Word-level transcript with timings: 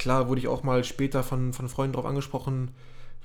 klar 0.00 0.28
wurde 0.28 0.40
ich 0.40 0.48
auch 0.48 0.64
mal 0.64 0.82
später 0.82 1.22
von, 1.22 1.52
von 1.52 1.68
Freunden 1.68 1.92
darauf 1.92 2.08
angesprochen, 2.08 2.72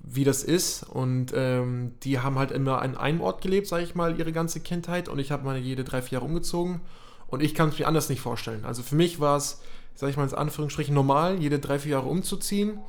wie 0.03 0.25
das 0.25 0.43
ist. 0.43 0.83
Und 0.83 1.31
ähm, 1.33 1.93
die 2.03 2.19
haben 2.19 2.37
halt 2.37 2.51
immer 2.51 2.81
an 2.81 2.97
einem 2.97 3.21
Ort 3.21 3.41
gelebt, 3.41 3.67
sage 3.67 3.83
ich 3.83 3.95
mal, 3.95 4.19
ihre 4.19 4.33
ganze 4.33 4.59
Kindheit. 4.59 5.09
Und 5.09 5.17
ich 5.17 5.31
habe 5.31 5.45
mal 5.45 5.57
jede 5.57 5.83
drei, 5.83 6.01
vier 6.01 6.17
Jahre 6.17 6.25
umgezogen. 6.25 6.81
Und 7.27 7.41
ich 7.41 7.55
kann 7.55 7.69
es 7.69 7.79
mir 7.79 7.87
anders 7.87 8.09
nicht 8.09 8.21
vorstellen. 8.21 8.65
Also 8.65 8.83
für 8.83 8.95
mich 8.95 9.19
war 9.19 9.37
es, 9.37 9.61
sage 9.95 10.11
ich 10.11 10.17
mal 10.17 10.27
in 10.27 10.35
Anführungsstrichen, 10.35 10.93
normal, 10.93 11.39
jede 11.39 11.59
drei, 11.59 11.79
vier 11.79 11.93
Jahre 11.93 12.09
umzuziehen. 12.09 12.79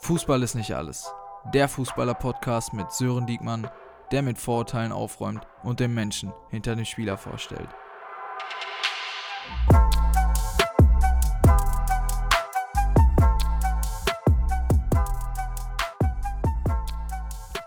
Fußball 0.00 0.42
ist 0.42 0.54
nicht 0.54 0.74
alles. 0.74 1.12
Der 1.52 1.68
Fußballer-Podcast 1.68 2.72
mit 2.72 2.90
Sören 2.92 3.26
Diekmann, 3.26 3.68
der 4.10 4.22
mit 4.22 4.38
Vorurteilen 4.38 4.92
aufräumt 4.92 5.46
und 5.62 5.80
den 5.80 5.92
Menschen 5.92 6.32
hinter 6.48 6.74
dem 6.74 6.86
Spieler 6.86 7.18
vorstellt. 7.18 7.68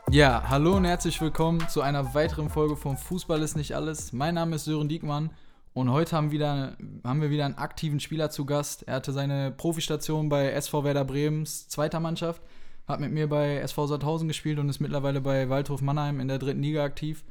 Ja, 0.10 0.46
hallo 0.48 0.78
und 0.78 0.86
herzlich 0.86 1.20
willkommen 1.20 1.68
zu 1.68 1.82
einer 1.82 2.14
weiteren 2.14 2.50
Folge 2.50 2.78
von 2.78 2.96
Fußball 2.96 3.42
ist 3.42 3.58
nicht 3.58 3.76
alles. 3.76 4.14
Mein 4.14 4.36
Name 4.36 4.56
ist 4.56 4.64
Sören 4.64 4.88
Diekmann 4.88 5.32
und 5.74 5.92
heute 5.92 6.16
haben, 6.16 6.32
wieder, 6.32 6.78
haben 7.04 7.22
wir 7.22 7.30
wieder 7.30 7.44
einen 7.44 7.58
aktiven 7.58 8.00
Spieler 8.00 8.30
zu 8.30 8.46
Gast. 8.46 8.84
Er 8.88 8.96
hatte 8.96 9.12
seine 9.12 9.52
Profistation 9.52 10.30
bei 10.30 10.50
SV 10.52 10.86
Werder 10.86 11.04
Bremens 11.04 11.68
zweiter 11.68 12.00
Mannschaft, 12.00 12.42
hat 12.88 13.02
mit 13.02 13.12
mir 13.12 13.28
bei 13.28 13.58
SV 13.58 13.88
Sandhausen 13.88 14.30
gespielt 14.30 14.60
und 14.60 14.70
ist 14.70 14.80
mittlerweile 14.80 15.20
bei 15.20 15.50
Waldhof 15.50 15.82
Mannheim 15.82 16.22
in 16.22 16.30
der 16.30 16.40
dritten 16.40 16.64
Liga 16.64 16.86
aktiv. 16.86 17.26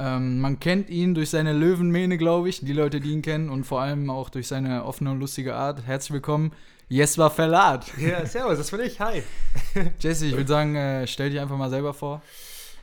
Ähm, 0.00 0.40
man 0.40 0.58
kennt 0.58 0.88
ihn 0.88 1.14
durch 1.14 1.28
seine 1.28 1.52
Löwenmähne, 1.52 2.16
glaube 2.16 2.48
ich, 2.48 2.60
die 2.60 2.72
Leute, 2.72 3.00
die 3.00 3.10
ihn 3.10 3.20
kennen 3.20 3.50
und 3.50 3.64
vor 3.64 3.82
allem 3.82 4.08
auch 4.08 4.30
durch 4.30 4.48
seine 4.48 4.86
offene 4.86 5.10
und 5.10 5.20
lustige 5.20 5.54
Art. 5.54 5.84
Herzlich 5.84 6.14
willkommen, 6.14 6.52
Jesper 6.88 7.28
Verlat. 7.28 7.86
Ja, 7.98 8.24
servus, 8.24 8.56
das 8.56 8.70
bin 8.70 8.80
ich. 8.80 8.98
Hi. 8.98 9.22
Jesse, 10.00 10.24
ich 10.24 10.32
würde 10.32 10.48
sagen, 10.48 10.74
äh, 10.74 11.06
stell 11.06 11.28
dich 11.28 11.38
einfach 11.38 11.58
mal 11.58 11.68
selber 11.68 11.92
vor. 11.92 12.22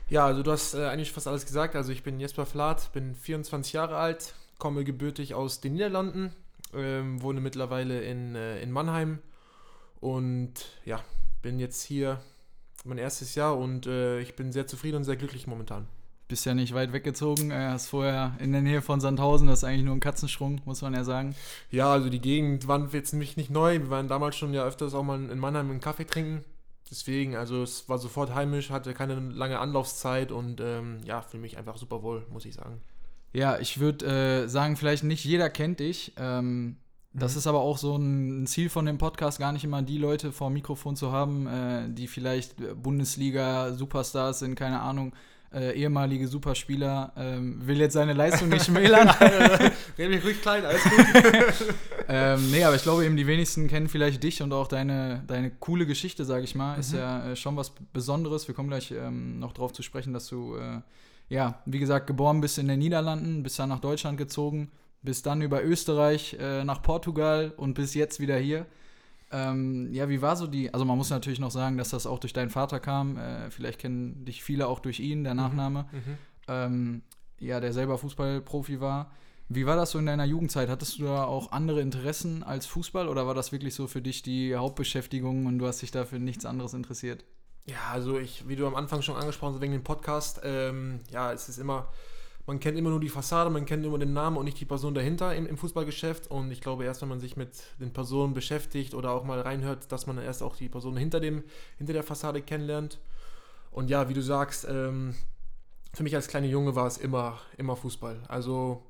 Ja, 0.10 0.28
also 0.28 0.44
du 0.44 0.52
hast 0.52 0.76
äh, 0.76 0.86
eigentlich 0.86 1.12
fast 1.12 1.28
alles 1.28 1.48
gesagt. 1.48 1.76
Also 1.76 1.92
ich 1.92 2.04
bin 2.04 2.20
Jesper 2.20 2.46
Verlat, 2.46 2.94
bin 2.94 3.16
24 3.16 3.74
Jahre 3.74 3.98
alt, 3.98 4.36
komme 4.60 4.84
gebürtig 4.84 5.34
aus 5.34 5.60
den 5.60 5.74
Niederlanden, 5.74 6.34
ähm, 6.76 7.20
wohne 7.24 7.42
mittlerweile 7.42 8.00
in, 8.02 8.36
äh, 8.36 8.62
in 8.62 8.70
Mannheim 8.70 9.18
und 10.02 10.54
ja, 10.86 11.04
bin 11.42 11.58
jetzt 11.58 11.82
hier 11.82 12.22
mein 12.86 13.00
erstes 13.00 13.34
Jahr 13.34 13.58
und 13.58 13.88
äh, 13.88 14.20
ich 14.20 14.36
bin 14.36 14.52
sehr 14.52 14.68
zufrieden 14.68 14.98
und 14.98 15.04
sehr 15.04 15.16
glücklich 15.16 15.48
momentan 15.48 15.88
bist 16.28 16.46
ja 16.46 16.54
nicht 16.54 16.74
weit 16.74 16.94
weggezogen, 16.94 17.52
äh, 17.52 17.70
hast 17.70 17.88
vorher 17.88 18.36
in 18.40 18.52
der 18.52 18.62
Nähe 18.62 18.82
von 18.82 19.00
Sandhausen, 19.00 19.48
das 19.48 19.60
ist 19.60 19.64
eigentlich 19.64 19.86
nur 19.86 19.96
ein 19.96 20.02
Katzensprung, 20.02 20.62
muss 20.66 20.82
man 20.82 20.94
ja 20.94 21.04
sagen. 21.04 21.36
Ja, 21.72 21.92
also 21.92 22.10
die 22.10 22.20
Gegend 22.20 22.68
war 22.68 22.88
jetzt 22.92 23.14
nämlich 23.14 23.38
nicht 23.38 23.50
neu. 23.50 23.80
Wir 23.80 23.90
waren 23.90 24.08
damals 24.08 24.36
schon 24.36 24.54
ja 24.54 24.66
öfters 24.66 24.94
auch 24.94 25.04
mal 25.04 25.30
in 25.30 25.40
Mannheim 25.40 25.70
einen 25.70 25.80
Kaffee 25.80 26.06
trinken. 26.06 26.44
Deswegen, 26.90 27.36
also 27.36 27.64
es 27.64 27.90
war 27.90 27.98
sofort 27.98 28.34
heimisch, 28.34 28.70
hatte 28.70 28.94
keine 28.94 29.16
lange 29.16 29.60
Anlaufzeit 29.60 30.32
und 30.32 30.62
ähm, 30.62 31.00
ja, 31.06 31.22
für 31.22 31.38
mich 31.38 31.58
einfach 31.58 31.78
super 31.78 32.02
wohl, 32.02 32.26
muss 32.32 32.46
ich 32.46 32.56
sagen. 32.56 32.82
Ja, 33.34 33.60
ich 33.60 33.80
würde 33.80 34.06
äh, 34.06 34.48
sagen, 34.48 34.78
vielleicht 34.78 35.04
nicht 35.04 35.26
jeder 35.26 35.50
kennt 35.50 35.80
dich. 35.80 36.14
Ähm, 36.18 36.78
das 37.14 37.34
mhm. 37.34 37.40
ist 37.40 37.48
aber 37.48 37.60
auch 37.60 37.78
so 37.78 37.96
ein 37.98 38.48
Ziel 38.48 38.70
von 38.70 38.86
dem 38.86 38.98
Podcast, 38.98 39.40
gar 39.40 39.52
nicht 39.52 39.66
immer 39.66 39.82
die 39.82 39.98
Leute 39.98 40.32
vor 40.32 40.50
dem 40.50 40.54
Mikrofon 40.54 40.96
zu 40.96 41.12
haben, 41.12 41.48
äh, 41.48 41.90
die 41.90 42.08
vielleicht 42.08 42.56
Bundesliga-Superstars 42.82 44.40
sind, 44.40 44.56
keine 44.56 44.82
Ahnung 44.82 45.14
äh, 45.54 45.72
ehemalige 45.74 46.28
Superspieler, 46.28 47.14
ähm, 47.16 47.66
will 47.66 47.80
jetzt 47.80 47.94
seine 47.94 48.14
Leistung 48.14 48.50
nicht 48.50 48.66
schmälern. 48.66 49.10
Rede 49.98 50.10
mich 50.10 50.24
ruhig 50.24 50.42
klein, 50.42 50.66
alles 50.66 50.84
gut. 50.84 51.76
ähm, 52.10 52.52
nee, 52.52 52.64
aber 52.64 52.76
ich 52.76 52.84
glaube 52.84 53.06
eben, 53.06 53.16
die 53.16 53.28
wenigsten 53.28 53.68
kennen 53.68 53.88
vielleicht 53.88 54.22
dich 54.24 54.42
und 54.42 54.52
auch 54.54 54.68
deine, 54.68 55.24
deine 55.28 55.52
coole 55.52 55.86
Geschichte, 55.86 56.26
sage 56.26 56.44
ich 56.44 56.56
mal. 56.56 56.74
Mhm. 56.74 56.80
Ist 56.80 56.94
ja 56.94 57.32
äh, 57.32 57.36
schon 57.36 57.56
was 57.56 57.72
Besonderes. 57.94 58.48
Wir 58.48 58.56
kommen 58.56 58.70
gleich 58.70 58.92
ähm, 58.92 59.40
noch 59.40 59.54
darauf 59.54 59.74
zu 59.74 59.84
sprechen, 59.84 60.14
dass 60.14 60.28
du, 60.28 60.56
äh, 60.58 60.82
ja, 61.30 61.62
wie 61.66 61.80
gesagt, 61.80 62.08
geboren 62.08 62.42
bist 62.42 62.58
in 62.58 62.68
den 62.68 62.80
Niederlanden, 62.80 63.44
bist 63.44 63.58
dann 63.60 63.70
nach 63.70 63.80
Deutschland 63.80 64.18
gezogen, 64.18 64.72
bist 65.02 65.26
dann 65.26 65.42
über 65.42 65.64
Österreich 65.64 66.36
äh, 66.40 66.64
nach 66.64 66.82
Portugal 66.82 67.54
und 67.56 67.74
bis 67.74 67.94
jetzt 67.94 68.20
wieder 68.20 68.38
hier. 68.38 68.66
Ähm, 69.32 69.94
ja, 69.94 70.08
wie 70.08 70.22
war 70.22 70.36
so 70.36 70.48
die, 70.48 70.74
also 70.74 70.86
man 70.86 70.98
muss 70.98 71.10
natürlich 71.10 71.40
noch 71.40 71.52
sagen, 71.52 71.78
dass 71.78 71.90
das 71.90 72.08
auch 72.08 72.20
durch 72.20 72.34
deinen 72.34 72.50
Vater 72.50 72.80
kam. 72.80 73.18
Äh, 73.18 73.52
vielleicht 73.52 73.80
kennen 73.80 74.24
dich 74.26 74.44
viele 74.44 74.68
auch 74.68 74.80
durch 74.80 75.00
ihn, 75.00 75.24
der 75.24 75.34
mhm, 75.34 75.40
Nachname. 75.40 75.86
Mhm. 75.92 76.18
Ähm, 76.48 77.02
ja, 77.40 77.60
der 77.60 77.74
selber 77.74 77.98
Fußballprofi 77.98 78.80
war. 78.80 79.12
Wie 79.50 79.66
war 79.66 79.76
das 79.76 79.92
so 79.92 80.00
in 80.00 80.06
deiner 80.06 80.26
Jugendzeit? 80.26 80.70
Hattest 80.70 81.00
du 81.00 81.04
da 81.04 81.24
auch 81.24 81.52
andere 81.52 81.82
Interessen 81.82 82.44
als 82.44 82.66
Fußball 82.66 83.08
oder 83.08 83.28
war 83.28 83.34
das 83.34 83.52
wirklich 83.52 83.76
so 83.76 83.88
für 83.88 84.02
dich 84.02 84.22
die 84.22 84.56
Hauptbeschäftigung 84.56 85.46
und 85.46 85.60
du 85.60 85.68
hast 85.68 85.82
dich 85.82 85.92
dafür 85.92 86.20
nichts 86.20 86.46
anderes 86.46 86.74
interessiert? 86.74 87.24
Ja, 87.66 87.92
also 87.92 88.18
ich, 88.18 88.48
wie 88.48 88.56
du 88.56 88.66
am 88.66 88.76
Anfang 88.76 89.02
schon 89.02 89.16
angesprochen 89.16 89.54
hast, 89.54 89.62
wegen 89.62 89.74
dem 89.74 89.84
Podcast, 89.84 90.42
ähm, 90.44 91.02
ja, 91.12 91.32
es 91.34 91.50
ist 91.50 91.58
immer, 91.58 91.90
man 92.48 92.62
kennt 92.62 92.78
immer 92.78 92.90
nur 92.90 93.02
die 93.02 93.10
Fassade, 93.10 93.50
man 93.50 93.66
kennt 93.66 93.86
immer 93.86 94.00
den 94.00 94.14
Namen 94.14 94.38
und 94.38 94.46
nicht 94.46 94.60
die 94.60 94.66
Person 94.66 94.96
dahinter 94.96 95.36
im, 95.36 95.46
im, 95.46 95.58
Fußballgeschäft. 95.58 96.32
Und 96.32 96.50
ich 96.50 96.62
glaube, 96.62 96.86
erst 96.86 97.02
wenn 97.02 97.10
man 97.10 97.20
sich 97.20 97.36
mit 97.36 97.52
den 97.80 97.92
Personen 97.92 98.34
beschäftigt 98.34 98.94
oder 98.94 99.12
auch 99.12 99.26
mal 99.26 99.42
reinhört, 99.42 99.92
dass 99.92 100.08
man 100.08 100.18
erst 100.18 100.42
auch 100.42 100.56
die 100.56 100.70
Person 100.70 100.96
hinter, 100.96 101.20
dem, 101.20 101.44
hinter 101.78 101.92
der 101.92 102.04
Fassade 102.04 102.42
kennenlernt. 102.42 103.00
Und 103.70 103.90
ja, 103.90 104.08
wie 104.08 104.14
du 104.14 104.22
sagst, 104.22 104.66
ähm, 104.68 105.14
für 105.94 106.04
mich 106.04 106.16
als 106.16 106.30
kleiner 106.30 106.48
Junge 106.48 106.74
war 106.74 106.88
es 106.88 106.98
immer, 106.98 107.38
immer 107.58 107.76
Fußball. 107.76 108.24
Also 108.30 108.82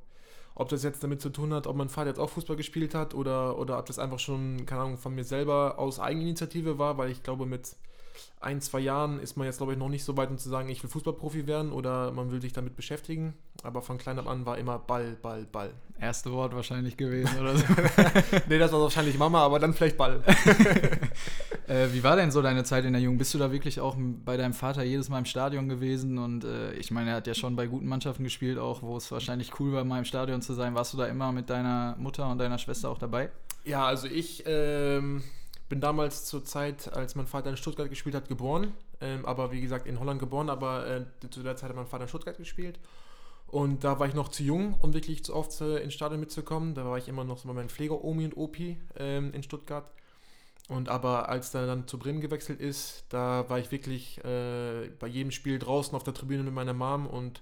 ob 0.53 0.69
das 0.69 0.83
jetzt 0.83 1.03
damit 1.03 1.19
zu 1.19 1.29
tun 1.29 1.51
hat, 1.51 1.65
ob 1.65 1.75
mein 1.75 1.89
Vater 1.89 2.09
jetzt 2.09 2.19
auch 2.19 2.29
Fußball 2.29 2.57
gespielt 2.57 2.93
hat 2.93 3.15
oder, 3.15 3.57
oder 3.57 3.79
ob 3.79 3.87
das 3.87 3.97
einfach 3.97 4.19
schon, 4.19 4.67
keine 4.67 4.81
Ahnung, 4.81 4.97
von 4.99 5.15
mir 5.15 5.23
selber 5.23 5.79
aus 5.79 5.99
Eigeninitiative 5.99 6.77
war, 6.77 6.99
weil 6.99 7.09
ich 7.09 7.23
glaube, 7.23 7.47
mit 7.47 7.75
ein, 8.39 8.61
zwei 8.61 8.79
Jahren 8.79 9.19
ist 9.19 9.35
man 9.35 9.45
jetzt, 9.45 9.57
glaube 9.57 9.73
ich, 9.73 9.79
noch 9.79 9.89
nicht 9.89 10.03
so 10.03 10.15
weit, 10.15 10.29
um 10.29 10.37
zu 10.37 10.49
sagen, 10.49 10.69
ich 10.69 10.83
will 10.83 10.89
Fußballprofi 10.89 11.47
werden 11.47 11.71
oder 11.71 12.11
man 12.11 12.31
will 12.31 12.41
sich 12.41 12.53
damit 12.53 12.75
beschäftigen. 12.75 13.33
Aber 13.63 13.81
von 13.81 13.97
klein 13.97 14.19
an 14.19 14.45
war 14.45 14.57
immer 14.57 14.77
Ball, 14.77 15.17
Ball, 15.21 15.45
Ball. 15.51 15.71
Erste 15.99 16.31
Wort 16.31 16.53
wahrscheinlich 16.53 16.95
gewesen 16.95 17.39
oder 17.39 17.57
so. 17.57 17.65
nee, 18.47 18.59
das 18.59 18.71
war 18.71 18.81
wahrscheinlich 18.81 19.17
Mama, 19.17 19.41
aber 19.43 19.59
dann 19.59 19.73
vielleicht 19.73 19.97
Ball. 19.97 20.23
äh, 21.67 21.87
wie 21.91 22.03
war 22.03 22.15
denn 22.15 22.29
so 22.29 22.41
deine 22.41 22.63
Zeit 22.63 22.85
in 22.85 22.93
der 22.93 23.01
Jugend? 23.01 23.17
Bist 23.17 23.33
du 23.33 23.39
da 23.39 23.51
wirklich 23.51 23.79
auch 23.79 23.95
bei 23.97 24.37
deinem 24.37 24.53
Vater 24.53 24.83
jedes 24.83 25.09
Mal 25.09 25.19
im 25.19 25.25
Stadion 25.25 25.67
gewesen? 25.69 26.19
Und 26.19 26.43
äh, 26.43 26.73
ich 26.73 26.91
meine, 26.91 27.09
er 27.09 27.15
hat 27.17 27.27
ja 27.27 27.33
schon 27.33 27.55
bei 27.55 27.65
guten 27.65 27.87
Mannschaften 27.87 28.23
gespielt, 28.23 28.59
auch 28.59 28.83
wo 28.83 28.97
es 28.97 29.11
wahrscheinlich 29.11 29.59
cool 29.59 29.73
war, 29.73 29.83
mal 29.83 29.97
im 29.97 30.05
Stadion 30.05 30.41
zu 30.41 30.53
sein. 30.53 30.75
Warst 30.75 30.93
du 30.93 30.97
da 30.97 31.07
immer 31.07 31.31
mit 31.31 31.49
deiner 31.49 31.95
Mutter 31.97 32.29
und 32.29 32.37
deiner 32.37 32.59
Schwester 32.59 32.89
auch 32.89 32.99
dabei? 32.99 33.29
Ja, 33.65 33.85
also 33.85 34.07
ich. 34.07 34.43
Ähm 34.45 35.23
bin 35.69 35.81
damals 35.81 36.25
zur 36.25 36.43
Zeit, 36.45 36.93
als 36.93 37.15
mein 37.15 37.27
Vater 37.27 37.49
in 37.49 37.57
Stuttgart 37.57 37.89
gespielt 37.89 38.15
hat, 38.15 38.27
geboren. 38.27 38.73
Ähm, 39.01 39.25
aber 39.25 39.51
wie 39.51 39.61
gesagt, 39.61 39.85
in 39.85 39.99
Holland 39.99 40.19
geboren, 40.19 40.49
aber 40.49 40.87
äh, 40.87 41.05
zu 41.29 41.43
der 41.43 41.55
Zeit 41.55 41.69
hat 41.69 41.75
mein 41.75 41.85
Vater 41.85 42.03
in 42.03 42.09
Stuttgart 42.09 42.37
gespielt. 42.37 42.79
Und 43.47 43.83
da 43.83 43.99
war 43.99 44.07
ich 44.07 44.13
noch 44.13 44.27
zu 44.29 44.43
jung, 44.43 44.75
um 44.81 44.93
wirklich 44.93 45.23
zu 45.23 45.35
oft 45.35 45.61
äh, 45.61 45.77
ins 45.77 45.93
Stadion 45.93 46.19
mitzukommen. 46.19 46.73
Da 46.73 46.85
war 46.85 46.97
ich 46.97 47.07
immer 47.07 47.23
noch 47.23 47.37
so 47.37 47.47
bei 47.47 47.53
meinen 47.53 47.69
Pfleger 47.69 48.03
Omi 48.03 48.25
und 48.25 48.35
Opi 48.35 48.77
ähm, 48.97 49.33
in 49.33 49.43
Stuttgart. 49.43 49.89
Und 50.67 50.89
aber 50.89 51.29
als 51.29 51.53
er 51.53 51.65
dann 51.65 51.87
zu 51.87 51.97
Bremen 51.97 52.19
gewechselt 52.19 52.59
ist, 52.59 53.05
da 53.09 53.49
war 53.49 53.57
ich 53.57 53.71
wirklich 53.71 54.23
äh, 54.25 54.89
bei 54.99 55.07
jedem 55.07 55.31
Spiel 55.31 55.59
draußen 55.59 55.95
auf 55.95 56.03
der 56.03 56.13
Tribüne 56.13 56.43
mit 56.43 56.53
meiner 56.53 56.73
Mom 56.73 57.07
und 57.07 57.41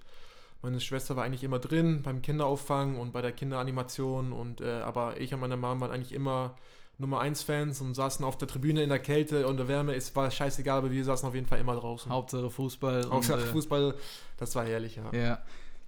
meine 0.61 0.79
Schwester 0.79 1.15
war 1.15 1.23
eigentlich 1.23 1.43
immer 1.43 1.59
drin 1.59 2.01
beim 2.01 2.21
Kinderauffang 2.21 2.97
und 2.97 3.13
bei 3.13 3.21
der 3.21 3.31
Kinderanimation. 3.31 4.31
Und 4.31 4.61
äh, 4.61 4.81
aber 4.81 5.19
ich 5.19 5.33
und 5.33 5.39
meine 5.39 5.57
Mom 5.57 5.79
waren 5.79 5.91
eigentlich 5.91 6.11
immer 6.11 6.55
Nummer 6.97 7.19
1 7.19 7.43
Fans 7.43 7.81
und 7.81 7.93
saßen 7.93 8.23
auf 8.23 8.37
der 8.37 8.47
Tribüne 8.47 8.81
in 8.81 8.89
der 8.89 8.99
Kälte 8.99 9.47
und 9.47 9.57
der 9.57 9.67
Wärme. 9.67 9.95
Es 9.95 10.15
war 10.15 10.31
scheißegal, 10.31 10.77
aber 10.79 10.91
wir 10.91 11.03
saßen 11.03 11.27
auf 11.27 11.35
jeden 11.35 11.47
Fall 11.47 11.59
immer 11.59 11.75
draußen. 11.75 12.11
Hauptsache 12.11 12.49
Fußball. 12.49 13.09
Hauptsache 13.09 13.41
und, 13.41 13.47
äh, 13.47 13.51
Fußball, 13.51 13.95
das 14.37 14.55
war 14.55 14.65
herrlich, 14.65 14.95
ja. 14.95 15.17
Ja. 15.17 15.39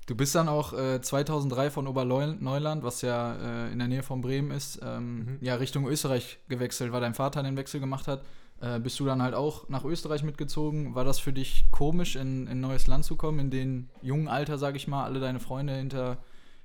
Du 0.06 0.16
bist 0.16 0.34
dann 0.35 0.47
auch 0.47 0.72
äh, 0.72 1.01
2003 1.01 1.69
von 1.69 1.85
Oberneuland, 1.85 2.81
was 2.81 3.01
ja 3.01 3.35
äh, 3.35 3.72
in 3.73 3.79
der 3.79 3.90
Nähe 3.90 4.03
von 4.03 4.22
Bremen 4.22 4.51
ist, 4.51 4.79
ähm, 4.81 5.17
mhm. 5.17 5.38
ja 5.41 5.55
Richtung 5.55 5.85
Österreich 5.85 6.40
gewechselt, 6.47 6.93
weil 6.93 7.02
dein 7.02 7.14
Vater 7.14 7.43
den 7.43 7.58
Wechsel 7.58 7.82
gemacht 7.82 8.08
hat. 8.08 8.23
Äh, 8.61 8.79
bist 8.79 8.99
du 8.99 9.05
dann 9.05 9.22
halt 9.22 9.35
auch 9.35 9.67
nach 9.70 9.84
Österreich 9.84 10.23
mitgezogen? 10.23 10.96
War 10.96 11.03
das 11.03 11.20
für 11.20 11.34
dich 11.34 11.66
komisch, 11.72 12.16
in 12.16 12.47
ein 12.47 12.61
neues 12.61 12.87
Land 12.87 13.03
zu 13.03 13.17
kommen, 13.17 13.40
in 13.40 13.52
dem 13.52 13.90
jungen 14.02 14.29
Alter, 14.29 14.58
sag 14.58 14.76
ich 14.78 14.87
mal, 14.87 15.03
alle 15.03 15.20
deine 15.20 15.41
Freunde 15.41 15.76
hinter, 15.76 16.17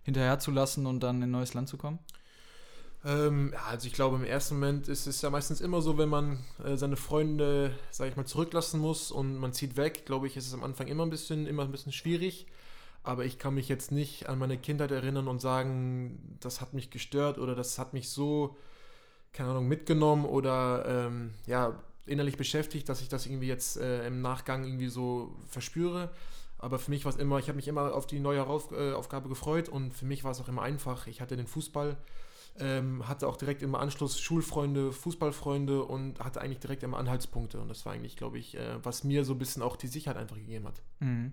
hinterher 0.03 0.39
zu 0.39 0.53
lassen 0.53 0.87
und 0.87 1.01
dann 1.01 1.17
in 1.17 1.25
ein 1.25 1.31
neues 1.33 1.53
Land 1.53 1.69
zu 1.69 1.77
kommen? 1.77 1.99
Ähm, 3.05 3.51
ja, 3.53 3.65
also 3.65 3.87
ich 3.87 3.93
glaube, 3.93 4.17
im 4.17 4.25
ersten 4.25 4.55
Moment 4.55 4.87
ist 4.89 5.07
es 5.07 5.23
ja 5.23 5.31
meistens 5.31 5.61
immer 5.61 5.83
so, 5.83 5.99
wenn 5.99 6.09
man 6.09 6.39
äh, 6.65 6.77
seine 6.77 6.97
Freunde, 6.97 7.77
sage 7.91 8.11
ich 8.11 8.17
mal, 8.17 8.27
zurücklassen 8.27 8.81
muss 8.81 9.11
und 9.11 9.37
man 9.39 9.53
zieht 9.53 9.77
weg, 9.77 10.07
glaube 10.07 10.29
ich, 10.29 10.37
ist 10.37 10.47
es 10.47 10.55
am 10.55 10.63
Anfang 10.63 10.87
immer 10.87 11.05
ein 11.05 11.11
bisschen, 11.11 11.47
immer 11.47 11.65
ein 11.65 11.73
bisschen 11.73 11.93
schwierig. 11.93 12.47
Aber 13.03 13.25
ich 13.25 13.39
kann 13.41 13.55
mich 13.55 13.69
jetzt 13.69 13.91
nicht 13.91 14.29
an 14.29 14.39
meine 14.39 14.57
Kindheit 14.57 14.93
erinnern 14.93 15.27
und 15.27 15.41
sagen, 15.41 16.37
das 16.41 16.61
hat 16.61 16.73
mich 16.75 16.91
gestört 16.91 17.39
oder 17.39 17.57
das 17.57 17.79
hat 17.79 17.93
mich 17.93 18.09
so, 18.09 18.57
keine 19.33 19.51
Ahnung, 19.51 19.67
mitgenommen 19.67 20.25
oder 20.25 20.85
ähm, 20.87 21.35
ja, 21.47 21.83
innerlich 22.07 22.37
beschäftigt, 22.37 22.89
dass 22.89 23.01
ich 23.01 23.09
das 23.09 23.27
irgendwie 23.27 23.49
jetzt 23.49 23.77
äh, 23.77 24.07
im 24.07 24.23
Nachgang 24.23 24.65
irgendwie 24.65 24.89
so 24.89 25.35
verspüre. 25.49 26.11
Aber 26.59 26.79
für 26.79 26.93
mich 26.93 27.05
war 27.05 27.13
es 27.13 27.19
immer, 27.19 27.41
ich 27.41 27.49
habe 27.49 27.57
mich 27.57 27.67
immer 27.67 27.93
auf 27.93 28.07
die 28.07 28.21
neue 28.21 28.39
äh, 28.39 28.93
Aufgabe 28.93 29.29
gefreut 29.29 29.69
und 29.69 29.93
für 29.93 30.05
mich 30.05 30.23
war 30.23 30.31
es 30.31 30.41
auch 30.41 30.49
immer 30.49 30.63
einfach. 30.63 31.09
Ich 31.09 31.21
hatte 31.21 31.37
den 31.37 31.49
Fußball 31.49 31.97
ähm, 32.59 33.09
hatte 33.09 33.27
auch 33.27 33.37
direkt 33.37 33.63
im 33.63 33.75
Anschluss 33.75 34.21
Schulfreunde, 34.21 34.93
Fußballfreunde 34.93 35.85
und 35.85 36.21
hatte 36.21 36.41
eigentlich 36.41 36.61
direkt 36.61 36.83
immer 36.83 36.99
Anhaltspunkte. 36.99 37.61
Und 37.61 37.69
das 37.69 37.87
war 37.87 37.93
eigentlich, 37.93 38.17
glaube 38.17 38.39
ich, 38.39 38.57
äh, 38.57 38.77
was 38.83 39.05
mir 39.05 39.25
so 39.25 39.35
ein 39.35 39.39
bisschen 39.39 39.63
auch 39.63 39.77
die 39.77 39.87
Sicherheit 39.87 40.17
einfach 40.17 40.37
gegeben 40.37 40.67
hat. 40.67 40.83
Mhm. 41.01 41.33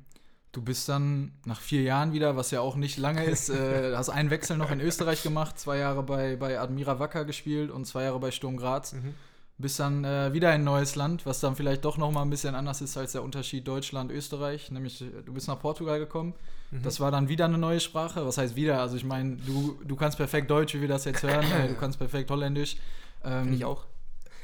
Du 0.52 0.64
bist 0.64 0.90
dann 0.90 1.34
nach 1.46 1.62
vier 1.62 1.84
Jahren 1.84 2.12
wieder, 2.12 2.36
was 2.36 2.50
ja 2.50 2.62
auch 2.62 2.76
nicht 2.76 2.98
lange 2.98 3.24
ist, 3.24 3.50
äh, 3.50 3.94
hast 3.96 4.10
einen 4.10 4.32
Wechsel 4.32 4.58
noch 4.58 4.72
in 4.72 4.80
Österreich 4.80 5.22
gemacht, 5.22 5.60
zwei 5.60 5.78
Jahre 5.78 6.02
bei, 6.02 6.38
bei 6.38 6.60
Admira 6.60 7.00
Wacker 7.00 7.24
gespielt 7.26 7.70
und 7.70 7.86
zwei 7.86 8.04
Jahre 8.04 8.20
bei 8.20 8.32
Sturm 8.32 8.58
Graz. 8.58 8.94
Mhm. 8.94 9.14
Bist 9.62 9.78
dann 9.80 10.06
äh, 10.06 10.32
wieder 10.32 10.56
in 10.56 10.62
ein 10.62 10.64
neues 10.64 10.96
Land, 10.96 11.26
was 11.26 11.42
dann 11.42 11.56
vielleicht 11.56 11.84
doch 11.84 11.98
noch 11.98 12.12
mal 12.12 12.22
ein 12.22 12.30
bisschen 12.30 12.56
anders 12.56 12.80
ist 12.80 12.98
als 12.98 13.12
der 13.12 13.24
Unterschied 13.24 13.68
Deutschland-Österreich. 13.68 14.72
Nämlich, 14.72 15.02
äh, 15.02 15.22
du 15.26 15.34
bist 15.34 15.50
nach 15.50 15.60
Portugal 15.60 16.00
gekommen. 16.00 16.34
Mhm. 16.72 16.82
Das 16.82 17.02
war 17.02 17.12
dann 17.12 17.28
wieder 17.28 17.46
eine 17.46 17.58
neue 17.58 17.82
Sprache. 17.82 18.26
Was 18.26 18.38
heißt 18.38 18.56
wieder? 18.56 18.80
Also 18.80 18.96
ich 18.96 19.04
meine, 19.04 19.36
du, 19.36 19.78
du 19.86 19.96
kannst 19.98 20.18
perfekt 20.18 20.50
Deutsch, 20.50 20.74
wie 20.76 20.82
wir 20.82 20.88
das 20.88 21.04
jetzt 21.04 21.24
hören. 21.24 21.46
Äh, 21.52 21.68
du 21.68 21.76
kannst 21.76 22.00
perfekt 22.00 22.32
Holländisch. 22.32 22.78
Ähm, 23.24 23.54
ich 23.54 23.66
auch. 23.66 23.86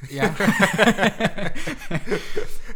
Ja. 0.09 0.35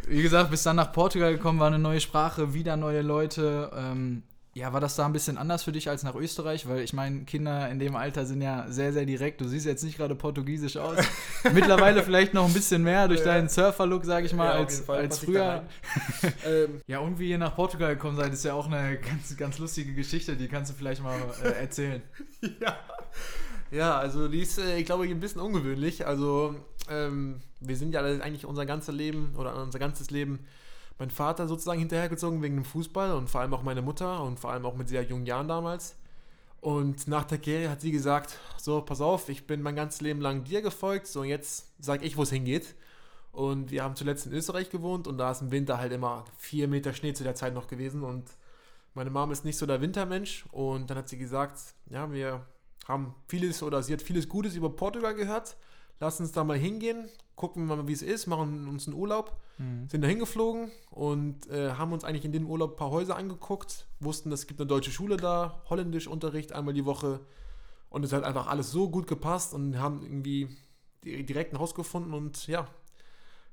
Wie 0.08 0.22
gesagt, 0.22 0.50
bis 0.50 0.64
dann 0.64 0.78
nach 0.78 0.94
Portugal 0.94 1.34
gekommen, 1.34 1.60
war 1.60 1.68
eine 1.68 1.78
neue 1.78 2.00
Sprache, 2.00 2.54
wieder 2.54 2.78
neue 2.78 3.02
Leute. 3.02 3.70
Ähm, 3.76 4.24
ja, 4.60 4.74
war 4.74 4.82
das 4.82 4.96
da 4.96 5.06
ein 5.06 5.14
bisschen 5.14 5.38
anders 5.38 5.64
für 5.64 5.72
dich 5.72 5.90
als 5.90 6.04
nach 6.04 6.16
Österreich? 6.16 6.68
Weil 6.68 6.82
ich 6.82 6.94
meine, 6.94 7.22
Kinder 7.22 7.70
in 7.70 7.80
dem 7.80 7.96
Alter 7.96 8.26
sind 8.26 8.42
ja 8.42 8.66
sehr, 8.70 8.92
sehr 8.92 9.06
direkt. 9.06 9.40
Du 9.40 9.48
siehst 9.48 9.66
jetzt 9.66 9.84
nicht 9.84 9.98
gerade 9.98 10.16
portugiesisch 10.16 10.76
aus. 10.78 10.98
Mittlerweile 11.54 12.04
vielleicht 12.04 12.34
noch 12.34 12.46
ein 12.46 12.54
bisschen 12.54 12.84
mehr 12.84 13.08
durch 13.08 13.24
deinen 13.24 13.48
Surfer-Look, 13.48 14.04
sage 14.04 14.26
ich 14.26 14.34
mal, 14.34 14.46
ja, 14.46 14.52
als, 14.52 14.82
Fall, 14.82 15.00
als 15.00 15.20
früher. 15.20 15.64
ähm, 16.46 16.82
ja, 16.88 17.00
und 17.00 17.20
wie 17.20 17.30
ihr 17.30 17.38
nach 17.38 17.56
Portugal 17.56 17.96
gekommen 17.96 18.18
seid, 18.18 18.34
ist 18.34 18.44
ja 18.44 18.54
auch 18.54 18.68
eine 18.68 18.98
ganz, 18.98 19.36
ganz 19.38 19.58
lustige 19.60 19.94
Geschichte. 19.94 20.36
Die 20.36 20.50
kannst 20.50 20.72
du 20.72 20.76
vielleicht 20.76 21.02
mal 21.02 21.18
äh, 21.44 21.62
erzählen. 21.62 22.02
ja. 22.60 22.78
Ja, 23.72 23.98
also 23.98 24.28
die 24.28 24.42
ist, 24.42 24.58
äh, 24.58 24.78
ich 24.78 24.86
glaube, 24.86 25.06
ein 25.06 25.20
bisschen 25.20 25.42
ungewöhnlich. 25.42 26.06
Also 26.06 26.56
ähm, 26.90 27.40
wir 27.62 27.78
sind 27.78 27.94
ja 27.94 28.02
eigentlich 28.02 28.46
unser 28.46 28.66
ganzes 28.66 28.94
Leben 28.94 29.36
oder 29.38 29.62
unser 29.62 29.80
ganzes 29.80 30.10
Leben 30.12 30.40
mein 31.00 31.10
Vater 31.10 31.48
sozusagen 31.48 31.80
hinterhergezogen 31.80 32.42
wegen 32.42 32.56
dem 32.56 32.66
Fußball 32.66 33.14
und 33.14 33.30
vor 33.30 33.42
allem 33.42 33.54
auch 33.54 33.64
meine 33.64 33.82
Mutter 33.82 34.22
und 34.22 34.40
vor 34.40 34.52
allem 34.52 34.66
auch 34.66 34.76
mit 34.76 34.90
sehr 34.90 35.04
jungen 35.04 35.26
Jahren 35.26 35.48
damals. 35.48 35.96
Und 36.62 37.08
nach 37.08 37.24
der 37.24 37.38
Karriere 37.38 37.72
hat 37.72 37.80
sie 37.80 37.92
gesagt, 37.92 38.38
so, 38.58 38.82
pass 38.82 39.00
auf, 39.00 39.30
ich 39.30 39.48
bin 39.48 39.62
mein 39.62 39.78
ganzes 39.78 40.02
Leben 40.02 40.20
lang 40.20 40.44
dir 40.44 40.62
gefolgt, 40.62 41.08
so 41.08 41.24
jetzt 41.24 41.72
sag 41.80 42.04
ich, 42.04 42.18
wo 42.18 42.24
es 42.24 42.32
hingeht. 42.32 42.76
Und 43.32 43.72
wir 43.72 43.84
haben 43.84 43.96
zuletzt 43.96 44.26
in 44.26 44.34
Österreich 44.34 44.70
gewohnt 44.70 45.08
und 45.08 45.18
da 45.18 45.32
ist 45.32 45.42
im 45.42 45.52
Winter 45.52 45.78
halt 45.78 45.94
immer 45.94 46.26
vier 46.38 46.68
Meter 46.68 46.94
Schnee 46.94 47.14
zu 47.14 47.24
der 47.24 47.36
Zeit 47.36 47.54
noch 47.54 47.68
gewesen 47.68 48.04
und 48.04 48.30
meine 48.94 49.12
Mom 49.12 49.32
ist 49.32 49.46
nicht 49.46 49.58
so 49.58 49.66
der 49.66 49.82
Wintermensch 49.82 50.46
und 50.52 50.90
dann 50.90 50.98
hat 50.98 51.08
sie 51.08 51.18
gesagt, 51.18 51.58
ja, 51.90 52.12
wir 52.12 52.46
haben 52.88 53.16
vieles 53.28 53.64
oder 53.64 53.82
sie 53.84 53.94
hat 53.94 54.02
vieles 54.02 54.28
Gutes 54.28 54.56
über 54.56 54.70
Portugal 54.76 55.14
gehört 55.14 55.56
lass 56.00 56.20
uns 56.20 56.32
da 56.32 56.44
mal 56.44 56.58
hingehen, 56.58 57.10
gucken 57.36 57.68
wir 57.68 57.76
mal, 57.76 57.88
wie 57.88 57.94
es 57.94 58.02
ist, 58.02 58.28
machen 58.28 58.68
uns 58.68 58.88
einen 58.88 58.98
Urlaub, 58.98 59.38
mhm. 59.58 59.88
sind 59.90 60.02
da 60.02 60.08
hingeflogen 60.08 60.72
und 60.92 61.50
äh, 61.50 61.72
haben 61.72 61.94
uns 61.94 62.04
eigentlich 62.04 62.26
in 62.26 62.32
dem 62.32 62.50
Urlaub 62.50 62.74
ein 62.74 62.78
paar 62.78 62.92
Häuser 62.92 63.16
angeguckt, 63.16 63.88
wussten, 64.00 64.32
es 64.32 64.48
gibt 64.48 64.60
eine 64.60 64.68
deutsche 64.68 64.92
Schule 64.92 65.18
da, 65.18 65.62
Holländischunterricht 65.70 66.54
einmal 66.54 66.74
die 66.74 66.86
Woche 66.86 67.22
und 67.90 68.04
es 68.04 68.14
hat 68.14 68.24
einfach 68.24 68.48
alles 68.48 68.72
so 68.72 68.90
gut 68.90 69.08
gepasst 69.08 69.54
und 69.54 69.80
haben 69.80 70.04
irgendwie 70.04 70.50
direkt 71.04 71.54
ein 71.54 71.60
Haus 71.60 71.76
gefunden 71.76 72.14
und 72.14 72.48
ja, 72.48 72.68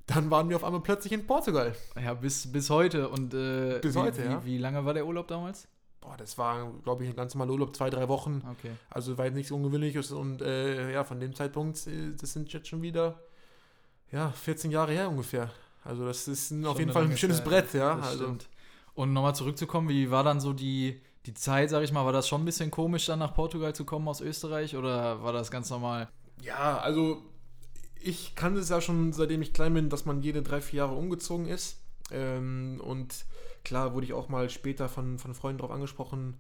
dann 0.06 0.30
waren 0.30 0.48
wir 0.48 0.56
auf 0.56 0.64
einmal 0.64 0.82
plötzlich 0.82 1.12
in 1.12 1.26
Portugal. 1.26 1.74
Ja, 2.00 2.14
bis, 2.14 2.50
bis 2.50 2.70
heute. 2.70 3.08
Und 3.08 3.34
äh, 3.34 3.80
bis 3.80 3.94
wie, 3.94 3.98
heute, 3.98 4.22
wie, 4.22 4.30
ja. 4.30 4.44
Wie 4.44 4.58
lange 4.58 4.84
war 4.84 4.94
der 4.94 5.04
Urlaub 5.04 5.26
damals? 5.26 5.66
Boah, 6.06 6.16
das 6.16 6.38
war, 6.38 6.72
glaube 6.84 7.04
ich, 7.04 7.10
ein 7.10 7.16
ganz 7.16 7.34
normaler 7.34 7.52
Urlaub, 7.52 7.74
zwei, 7.74 7.90
drei 7.90 8.08
Wochen. 8.08 8.42
Okay. 8.52 8.70
Also 8.90 9.18
war 9.18 9.24
jetzt 9.26 9.34
nichts 9.34 9.50
Ungewöhnliches 9.50 10.12
und 10.12 10.40
äh, 10.40 10.92
ja, 10.92 11.04
von 11.04 11.18
dem 11.18 11.34
Zeitpunkt, 11.34 11.86
äh, 11.86 12.12
das 12.18 12.32
sind 12.32 12.52
jetzt 12.52 12.68
schon 12.68 12.82
wieder, 12.82 13.20
ja, 14.12 14.30
14 14.30 14.70
Jahre 14.70 14.92
her 14.92 15.08
ungefähr. 15.08 15.50
Also 15.84 16.06
das 16.06 16.28
ist 16.28 16.50
ein, 16.50 16.64
auf 16.64 16.78
jeden 16.78 16.92
Fall 16.92 17.04
ein 17.04 17.16
schönes 17.16 17.38
Zeit. 17.38 17.46
Brett, 17.46 17.74
ja. 17.74 17.96
Das 17.96 18.08
also. 18.08 18.24
Stimmt. 18.24 18.48
Und 18.94 19.12
nochmal 19.12 19.34
zurückzukommen, 19.34 19.88
wie 19.88 20.10
war 20.10 20.24
dann 20.24 20.40
so 20.40 20.52
die, 20.52 21.00
die 21.26 21.34
Zeit, 21.34 21.70
sag 21.70 21.82
ich 21.82 21.92
mal, 21.92 22.04
war 22.04 22.12
das 22.12 22.28
schon 22.28 22.42
ein 22.42 22.46
bisschen 22.46 22.70
komisch, 22.70 23.06
dann 23.06 23.18
nach 23.18 23.34
Portugal 23.34 23.74
zu 23.74 23.84
kommen 23.84 24.08
aus 24.08 24.20
Österreich 24.20 24.74
oder 24.74 25.22
war 25.22 25.32
das 25.32 25.50
ganz 25.50 25.68
normal? 25.68 26.08
Ja, 26.40 26.78
also 26.78 27.22
ich 28.00 28.34
kann 28.34 28.56
es 28.56 28.68
ja 28.68 28.80
schon, 28.80 29.12
seitdem 29.12 29.42
ich 29.42 29.52
klein 29.52 29.74
bin, 29.74 29.90
dass 29.90 30.06
man 30.06 30.22
jede 30.22 30.42
drei, 30.42 30.60
vier 30.60 30.78
Jahre 30.78 30.94
umgezogen 30.94 31.46
ist. 31.46 31.78
Ähm, 32.10 32.80
und 32.82 33.26
klar 33.66 33.94
wurde 33.94 34.06
ich 34.06 34.12
auch 34.12 34.28
mal 34.28 34.48
später 34.48 34.88
von, 34.88 35.18
von 35.18 35.34
Freunden 35.34 35.58
darauf 35.58 35.74
angesprochen, 35.74 36.34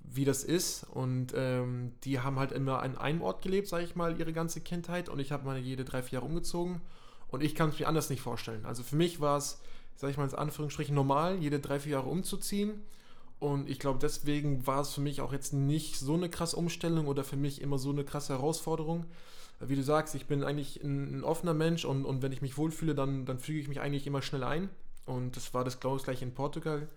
wie 0.00 0.26
das 0.26 0.44
ist. 0.44 0.84
Und 0.84 1.32
ähm, 1.34 1.92
die 2.04 2.20
haben 2.20 2.38
halt 2.38 2.52
immer 2.52 2.82
an 2.82 2.98
einem 2.98 3.22
Ort 3.22 3.40
gelebt, 3.40 3.66
sage 3.66 3.84
ich 3.84 3.96
mal, 3.96 4.20
ihre 4.20 4.34
ganze 4.34 4.60
Kindheit. 4.60 5.08
Und 5.08 5.18
ich 5.18 5.32
habe 5.32 5.46
mal 5.46 5.56
jede 5.56 5.86
drei, 5.86 6.02
vier 6.02 6.18
Jahre 6.18 6.26
umgezogen. 6.26 6.82
Und 7.28 7.42
ich 7.42 7.54
kann 7.54 7.70
es 7.70 7.78
mir 7.78 7.88
anders 7.88 8.10
nicht 8.10 8.20
vorstellen. 8.20 8.66
Also 8.66 8.82
für 8.82 8.94
mich 8.94 9.22
war 9.22 9.38
es, 9.38 9.58
sage 9.96 10.10
ich 10.10 10.18
mal 10.18 10.28
in 10.28 10.34
Anführungsstrichen, 10.34 10.94
normal, 10.94 11.38
jede 11.38 11.60
drei, 11.60 11.80
vier 11.80 11.92
Jahre 11.92 12.10
umzuziehen. 12.10 12.82
Und 13.38 13.70
ich 13.70 13.78
glaube, 13.78 13.98
deswegen 13.98 14.66
war 14.66 14.82
es 14.82 14.92
für 14.92 15.00
mich 15.00 15.22
auch 15.22 15.32
jetzt 15.32 15.54
nicht 15.54 15.98
so 15.98 16.12
eine 16.12 16.28
krasse 16.28 16.56
Umstellung 16.56 17.06
oder 17.06 17.24
für 17.24 17.36
mich 17.36 17.62
immer 17.62 17.78
so 17.78 17.88
eine 17.88 18.04
krasse 18.04 18.34
Herausforderung. 18.34 19.06
Wie 19.60 19.76
du 19.76 19.82
sagst, 19.82 20.14
ich 20.14 20.26
bin 20.26 20.44
eigentlich 20.44 20.84
ein, 20.84 21.20
ein 21.20 21.24
offener 21.24 21.54
Mensch 21.54 21.86
und, 21.86 22.04
und 22.04 22.20
wenn 22.20 22.32
ich 22.32 22.42
mich 22.42 22.58
wohlfühle, 22.58 22.94
dann, 22.94 23.24
dann 23.24 23.38
füge 23.38 23.60
ich 23.60 23.68
mich 23.68 23.80
eigentlich 23.80 24.06
immer 24.06 24.20
schnell 24.20 24.44
ein. 24.44 24.68
Und 25.06 25.36
das 25.36 25.54
war 25.54 25.64
das, 25.64 25.80
glaube 25.80 25.96
ich, 25.96 26.04
gleich 26.04 26.22
in 26.22 26.34
Portugal. 26.34 26.88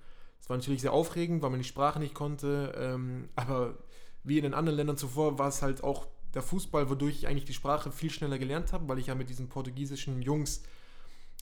Es 0.41 0.49
war 0.49 0.57
natürlich 0.57 0.81
sehr 0.81 0.93
aufregend, 0.93 1.41
weil 1.41 1.51
man 1.51 1.59
die 1.59 1.67
Sprache 1.67 1.99
nicht 1.99 2.13
konnte. 2.13 2.73
Ähm, 2.77 3.29
aber 3.35 3.77
wie 4.23 4.37
in 4.37 4.43
den 4.43 4.53
anderen 4.53 4.77
Ländern 4.77 4.97
zuvor 4.97 5.39
war 5.39 5.47
es 5.47 5.61
halt 5.61 5.83
auch 5.83 6.07
der 6.33 6.41
Fußball, 6.41 6.89
wodurch 6.89 7.15
ich 7.15 7.27
eigentlich 7.27 7.45
die 7.45 7.53
Sprache 7.53 7.91
viel 7.91 8.11
schneller 8.11 8.37
gelernt 8.37 8.73
habe, 8.73 8.87
weil 8.87 8.99
ich 8.99 9.07
ja 9.07 9.15
mit 9.15 9.29
diesen 9.29 9.49
portugiesischen 9.49 10.21
Jungs, 10.21 10.63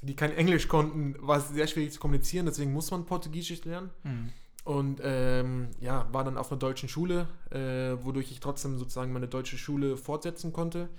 die 0.02 0.16
kein 0.16 0.32
Englisch 0.32 0.68
konnten, 0.68 1.16
war 1.20 1.40
es 1.40 1.50
sehr 1.50 1.68
schwierig 1.68 1.92
zu 1.92 2.00
kommunizieren. 2.00 2.46
Deswegen 2.46 2.72
muss 2.72 2.92
man 2.92 3.06
Portugiesisch 3.06 3.66
lernen. 3.66 3.90
Mhm. 4.04 4.34
Und 4.64 5.00
ähm, 5.02 5.70
ja, 5.80 6.08
war 6.12 6.26
dann 6.26 6.38
auf 6.38 6.52
einer 6.52 6.60
deutschen 6.60 6.90
Schule, 6.90 7.28
äh, 7.52 8.04
wodurch 8.04 8.32
ich 8.32 8.42
trotzdem 8.42 8.78
sozusagen 8.78 9.14
meine 9.14 9.30
deutsche 9.30 9.58
Schule 9.58 9.96
fortsetzen 9.96 10.52
konnte. 10.52 10.90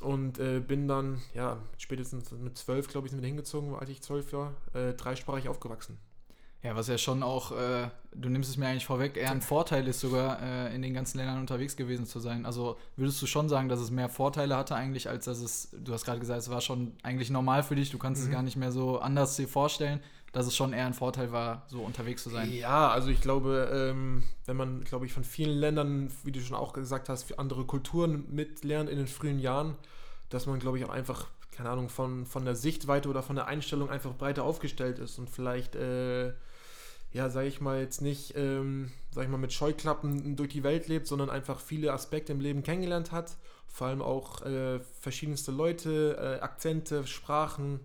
Und 0.00 0.38
äh, 0.38 0.60
bin 0.60 0.86
dann, 0.86 1.20
ja, 1.34 1.58
spätestens 1.76 2.30
mit 2.32 2.56
zwölf, 2.56 2.88
glaube 2.88 3.06
ich, 3.06 3.10
sind 3.10 3.20
wir 3.20 3.26
hingezogen, 3.26 3.74
als 3.74 3.90
ich 3.90 4.00
zwölf 4.00 4.32
war, 4.32 4.54
äh, 4.72 4.92
dreisprachig 4.92 5.48
aufgewachsen. 5.48 5.98
Ja, 6.62 6.74
was 6.74 6.88
ja 6.88 6.98
schon 6.98 7.22
auch, 7.22 7.52
äh, 7.52 7.88
du 8.12 8.28
nimmst 8.28 8.50
es 8.50 8.56
mir 8.56 8.66
eigentlich 8.66 8.86
vorweg, 8.86 9.16
eher 9.16 9.30
ein 9.30 9.42
Vorteil 9.42 9.86
ist 9.86 10.00
sogar, 10.00 10.42
äh, 10.42 10.74
in 10.74 10.82
den 10.82 10.92
ganzen 10.92 11.18
Ländern 11.18 11.38
unterwegs 11.38 11.76
gewesen 11.76 12.04
zu 12.04 12.18
sein. 12.18 12.46
Also 12.46 12.76
würdest 12.96 13.22
du 13.22 13.26
schon 13.26 13.48
sagen, 13.48 13.68
dass 13.68 13.78
es 13.78 13.92
mehr 13.92 14.08
Vorteile 14.08 14.56
hatte 14.56 14.74
eigentlich, 14.74 15.08
als 15.08 15.26
dass 15.26 15.38
es, 15.38 15.68
du 15.72 15.92
hast 15.92 16.04
gerade 16.04 16.18
gesagt, 16.18 16.40
es 16.40 16.50
war 16.50 16.60
schon 16.60 16.96
eigentlich 17.04 17.30
normal 17.30 17.62
für 17.62 17.76
dich, 17.76 17.90
du 17.90 17.98
kannst 17.98 18.22
mhm. 18.22 18.28
es 18.28 18.32
gar 18.32 18.42
nicht 18.42 18.56
mehr 18.56 18.72
so 18.72 18.98
anders 18.98 19.36
dir 19.36 19.46
vorstellen 19.46 20.00
dass 20.32 20.46
es 20.46 20.54
schon 20.54 20.72
eher 20.72 20.86
ein 20.86 20.94
Vorteil 20.94 21.32
war, 21.32 21.64
so 21.68 21.80
unterwegs 21.82 22.22
zu 22.22 22.30
sein. 22.30 22.52
Ja, 22.52 22.90
also 22.90 23.08
ich 23.08 23.20
glaube, 23.20 23.70
ähm, 23.72 24.22
wenn 24.44 24.56
man, 24.56 24.84
glaube 24.84 25.06
ich, 25.06 25.12
von 25.12 25.24
vielen 25.24 25.56
Ländern, 25.56 26.10
wie 26.24 26.32
du 26.32 26.40
schon 26.40 26.56
auch 26.56 26.72
gesagt 26.72 27.08
hast, 27.08 27.38
andere 27.38 27.64
Kulturen 27.64 28.26
mitlernt 28.30 28.90
in 28.90 28.98
den 28.98 29.06
frühen 29.06 29.38
Jahren, 29.38 29.76
dass 30.28 30.46
man, 30.46 30.58
glaube 30.58 30.78
ich, 30.78 30.84
auch 30.84 30.90
einfach, 30.90 31.28
keine 31.50 31.70
Ahnung, 31.70 31.88
von, 31.88 32.26
von 32.26 32.44
der 32.44 32.54
Sichtweite 32.54 33.08
oder 33.08 33.22
von 33.22 33.36
der 33.36 33.46
Einstellung 33.46 33.88
einfach 33.88 34.14
breiter 34.14 34.44
aufgestellt 34.44 34.98
ist 34.98 35.18
und 35.18 35.30
vielleicht, 35.30 35.74
äh, 35.76 36.34
ja, 37.12 37.30
sage 37.30 37.48
ich 37.48 37.62
mal, 37.62 37.80
jetzt 37.80 38.02
nicht, 38.02 38.34
ähm, 38.36 38.92
sage 39.10 39.24
ich 39.24 39.30
mal, 39.30 39.38
mit 39.38 39.54
Scheuklappen 39.54 40.36
durch 40.36 40.50
die 40.50 40.62
Welt 40.62 40.88
lebt, 40.88 41.06
sondern 41.06 41.30
einfach 41.30 41.58
viele 41.58 41.94
Aspekte 41.94 42.32
im 42.32 42.40
Leben 42.40 42.62
kennengelernt 42.62 43.12
hat. 43.12 43.36
Vor 43.66 43.86
allem 43.86 44.02
auch 44.02 44.42
äh, 44.42 44.80
verschiedenste 45.00 45.52
Leute, 45.52 46.16
äh, 46.18 46.42
Akzente, 46.42 47.06
Sprachen, 47.06 47.80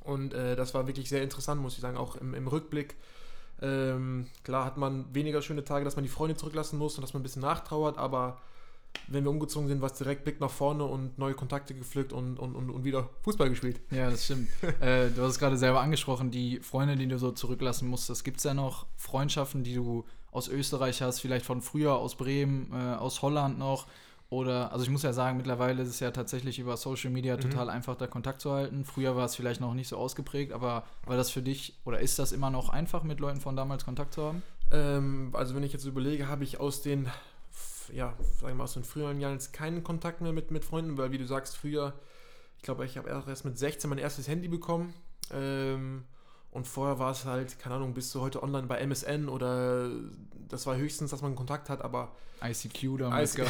und 0.00 0.34
äh, 0.34 0.56
das 0.56 0.74
war 0.74 0.86
wirklich 0.86 1.08
sehr 1.08 1.22
interessant, 1.22 1.60
muss 1.60 1.74
ich 1.74 1.80
sagen, 1.80 1.96
auch 1.96 2.16
im, 2.16 2.34
im 2.34 2.46
Rückblick. 2.46 2.96
Ähm, 3.62 4.26
klar 4.42 4.64
hat 4.64 4.76
man 4.76 5.14
weniger 5.14 5.42
schöne 5.42 5.64
Tage, 5.64 5.84
dass 5.84 5.96
man 5.96 6.02
die 6.02 6.10
Freunde 6.10 6.36
zurücklassen 6.36 6.78
muss 6.78 6.96
und 6.96 7.02
dass 7.02 7.12
man 7.12 7.20
ein 7.20 7.24
bisschen 7.24 7.42
nachtrauert, 7.42 7.98
aber 7.98 8.40
wenn 9.06 9.24
wir 9.24 9.30
umgezogen 9.30 9.68
sind, 9.68 9.80
war 9.80 9.90
es 9.90 9.98
direkt 9.98 10.24
Blick 10.24 10.40
nach 10.40 10.50
vorne 10.50 10.84
und 10.84 11.18
neue 11.18 11.34
Kontakte 11.34 11.74
gepflückt 11.74 12.12
und, 12.12 12.38
und, 12.38 12.54
und, 12.54 12.70
und 12.70 12.84
wieder 12.84 13.08
Fußball 13.22 13.48
gespielt. 13.48 13.80
Ja, 13.90 14.10
das 14.10 14.24
stimmt. 14.24 14.48
äh, 14.80 15.10
du 15.10 15.22
hast 15.22 15.32
es 15.32 15.38
gerade 15.38 15.56
selber 15.56 15.80
angesprochen, 15.80 16.30
die 16.30 16.60
Freunde, 16.60 16.96
die 16.96 17.06
du 17.06 17.18
so 17.18 17.32
zurücklassen 17.32 17.88
musstest. 17.88 18.24
Gibt 18.24 18.38
es 18.38 18.44
ja 18.44 18.54
noch 18.54 18.86
Freundschaften, 18.96 19.64
die 19.64 19.74
du 19.74 20.04
aus 20.30 20.48
Österreich 20.48 21.02
hast, 21.02 21.20
vielleicht 21.20 21.44
von 21.44 21.60
früher, 21.60 21.96
aus 21.96 22.16
Bremen, 22.16 22.72
äh, 22.72 22.94
aus 22.96 23.22
Holland 23.22 23.58
noch? 23.58 23.86
Oder, 24.30 24.72
also 24.72 24.84
ich 24.84 24.90
muss 24.90 25.02
ja 25.02 25.12
sagen, 25.12 25.36
mittlerweile 25.36 25.82
ist 25.82 25.88
es 25.88 25.98
ja 25.98 26.12
tatsächlich 26.12 26.60
über 26.60 26.76
Social 26.76 27.10
Media 27.10 27.36
mhm. 27.36 27.40
total 27.40 27.68
einfach, 27.68 27.96
da 27.96 28.06
Kontakt 28.06 28.40
zu 28.40 28.52
halten. 28.52 28.84
Früher 28.84 29.16
war 29.16 29.24
es 29.24 29.34
vielleicht 29.34 29.60
noch 29.60 29.74
nicht 29.74 29.88
so 29.88 29.96
ausgeprägt, 29.96 30.52
aber 30.52 30.84
war 31.04 31.16
das 31.16 31.30
für 31.30 31.42
dich 31.42 31.76
oder 31.84 31.98
ist 31.98 32.20
das 32.20 32.30
immer 32.30 32.48
noch 32.48 32.68
einfach, 32.68 33.02
mit 33.02 33.18
Leuten 33.18 33.40
von 33.40 33.56
damals 33.56 33.84
Kontakt 33.84 34.14
zu 34.14 34.22
haben? 34.22 34.42
Ähm, 34.70 35.30
also 35.32 35.56
wenn 35.56 35.64
ich 35.64 35.72
jetzt 35.72 35.84
überlege, 35.84 36.28
habe 36.28 36.44
ich 36.44 36.60
aus 36.60 36.80
den, 36.80 37.08
ja, 37.92 38.14
sagen 38.38 38.52
wir 38.52 38.54
mal, 38.54 38.64
aus 38.64 38.74
den 38.74 38.84
früheren 38.84 39.20
Jahren 39.20 39.32
jetzt 39.32 39.52
keinen 39.52 39.82
Kontakt 39.82 40.20
mehr 40.20 40.32
mit, 40.32 40.52
mit 40.52 40.64
Freunden, 40.64 40.96
weil 40.96 41.10
wie 41.10 41.18
du 41.18 41.26
sagst, 41.26 41.56
früher, 41.56 41.94
ich 42.56 42.62
glaube, 42.62 42.84
ich 42.84 42.98
habe 42.98 43.10
erst 43.10 43.44
mit 43.44 43.58
16 43.58 43.90
mein 43.90 43.98
erstes 43.98 44.28
Handy 44.28 44.46
bekommen. 44.46 44.94
Ähm, 45.32 46.04
Und 46.50 46.66
vorher 46.66 46.98
war 46.98 47.12
es 47.12 47.24
halt, 47.24 47.58
keine 47.58 47.76
Ahnung, 47.76 47.94
bist 47.94 48.14
du 48.14 48.20
heute 48.20 48.42
online 48.42 48.66
bei 48.66 48.78
MSN 48.78 49.28
oder 49.28 49.90
das 50.48 50.66
war 50.66 50.76
höchstens, 50.76 51.10
dass 51.10 51.22
man 51.22 51.34
Kontakt 51.36 51.68
hat, 51.70 51.82
aber. 51.82 52.12
ICQ 52.42 52.98
damals. 52.98 53.36
IC 53.36 53.46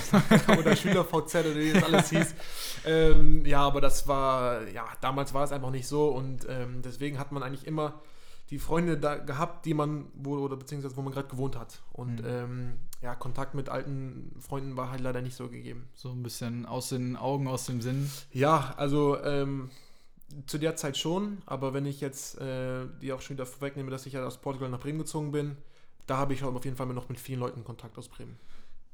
oder 0.59 0.76
SchülerVZ 0.76 1.35
oder 1.37 1.54
wie 1.57 1.73
das 1.73 1.83
alles 1.83 2.11
hieß. 2.11 2.35
ähm, 2.85 3.47
ja, 3.47 3.62
aber 3.62 3.80
das 3.80 4.07
war, 4.07 4.69
ja, 4.69 4.87
damals 5.00 5.33
war 5.33 5.45
es 5.45 5.52
einfach 5.52 5.71
nicht 5.71 5.87
so 5.87 6.09
und 6.09 6.47
ähm, 6.49 6.83
deswegen 6.83 7.19
hat 7.19 7.33
man 7.33 7.42
eigentlich 7.42 7.66
immer 7.66 8.00
die 8.50 8.59
Freunde 8.59 8.99
da 8.99 9.16
gehabt, 9.16 9.64
die 9.64 9.75
man, 9.75 10.07
wo, 10.14 10.37
oder 10.38 10.57
beziehungsweise 10.57 10.97
wo 10.97 11.02
man 11.02 11.12
gerade 11.12 11.28
gewohnt 11.28 11.57
hat. 11.57 11.83
Und 11.92 12.23
mhm. 12.23 12.28
ähm, 12.28 12.73
ja, 13.00 13.14
Kontakt 13.14 13.54
mit 13.54 13.69
alten 13.69 14.35
Freunden 14.40 14.76
war 14.76 14.90
halt 14.90 15.00
leider 15.00 15.23
nicht 15.23 15.37
so 15.37 15.49
gegeben. 15.49 15.88
So 15.95 16.11
ein 16.11 16.23
bisschen 16.23 16.66
aus 16.66 16.88
den 16.88 17.16
Augen, 17.16 17.47
aus 17.47 17.66
dem 17.66 17.80
Sinn. 17.80 18.11
Ja, 18.33 18.75
also 18.76 19.23
ähm, 19.23 19.71
zu 20.46 20.58
der 20.58 20.76
Zeit 20.76 20.96
schon, 20.96 21.42
aber 21.46 21.75
wenn 21.75 21.87
ich 21.87 22.00
jetzt 22.00 22.38
äh, 22.38 22.87
die 23.00 23.12
auch 23.12 23.20
schon 23.20 23.37
wieder 23.37 23.46
vorwegnehme, 23.46 23.90
dass 23.90 24.06
ich 24.06 24.12
ja 24.14 24.25
aus 24.25 24.38
Portugal 24.38 24.68
nach 24.68 24.80
Bremen 24.80 24.99
gezogen 24.99 25.32
bin, 25.32 25.56
da 26.06 26.16
habe 26.16 26.34
ich 26.34 26.42
auf 26.42 26.64
jeden 26.64 26.76
Fall 26.76 26.87
noch 26.87 27.08
mit 27.08 27.20
vielen 27.20 27.40
Leuten 27.40 27.64
Kontakt 27.64 27.96
aus 27.99 28.08
Bremen. 28.08 28.37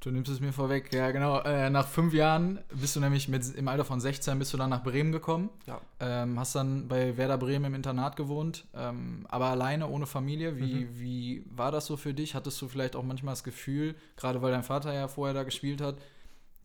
Du 0.00 0.10
nimmst 0.10 0.30
es 0.30 0.40
mir 0.40 0.52
vorweg, 0.52 0.92
ja 0.92 1.10
genau. 1.10 1.40
Äh, 1.40 1.70
nach 1.70 1.88
fünf 1.88 2.12
Jahren 2.12 2.60
bist 2.70 2.94
du 2.94 3.00
nämlich 3.00 3.28
mit, 3.28 3.54
im 3.54 3.66
Alter 3.66 3.84
von 3.84 3.98
16 3.98 4.38
bist 4.38 4.52
du 4.52 4.58
dann 4.58 4.68
nach 4.68 4.82
Bremen 4.82 5.10
gekommen. 5.10 5.48
Ja. 5.66 5.80
Ähm, 6.00 6.38
hast 6.38 6.54
dann 6.54 6.86
bei 6.86 7.16
Werder 7.16 7.38
Bremen 7.38 7.64
im 7.64 7.74
Internat 7.74 8.14
gewohnt, 8.14 8.66
ähm, 8.74 9.26
aber 9.30 9.46
alleine, 9.46 9.88
ohne 9.88 10.06
Familie. 10.06 10.58
Wie, 10.58 10.84
mhm. 10.84 11.00
wie 11.00 11.44
war 11.50 11.72
das 11.72 11.86
so 11.86 11.96
für 11.96 12.12
dich? 12.12 12.34
Hattest 12.34 12.60
du 12.60 12.68
vielleicht 12.68 12.94
auch 12.94 13.02
manchmal 13.02 13.32
das 13.32 13.42
Gefühl, 13.42 13.94
gerade 14.16 14.42
weil 14.42 14.52
dein 14.52 14.62
Vater 14.62 14.92
ja 14.92 15.08
vorher 15.08 15.34
da 15.34 15.44
gespielt 15.44 15.80
hat, 15.80 15.96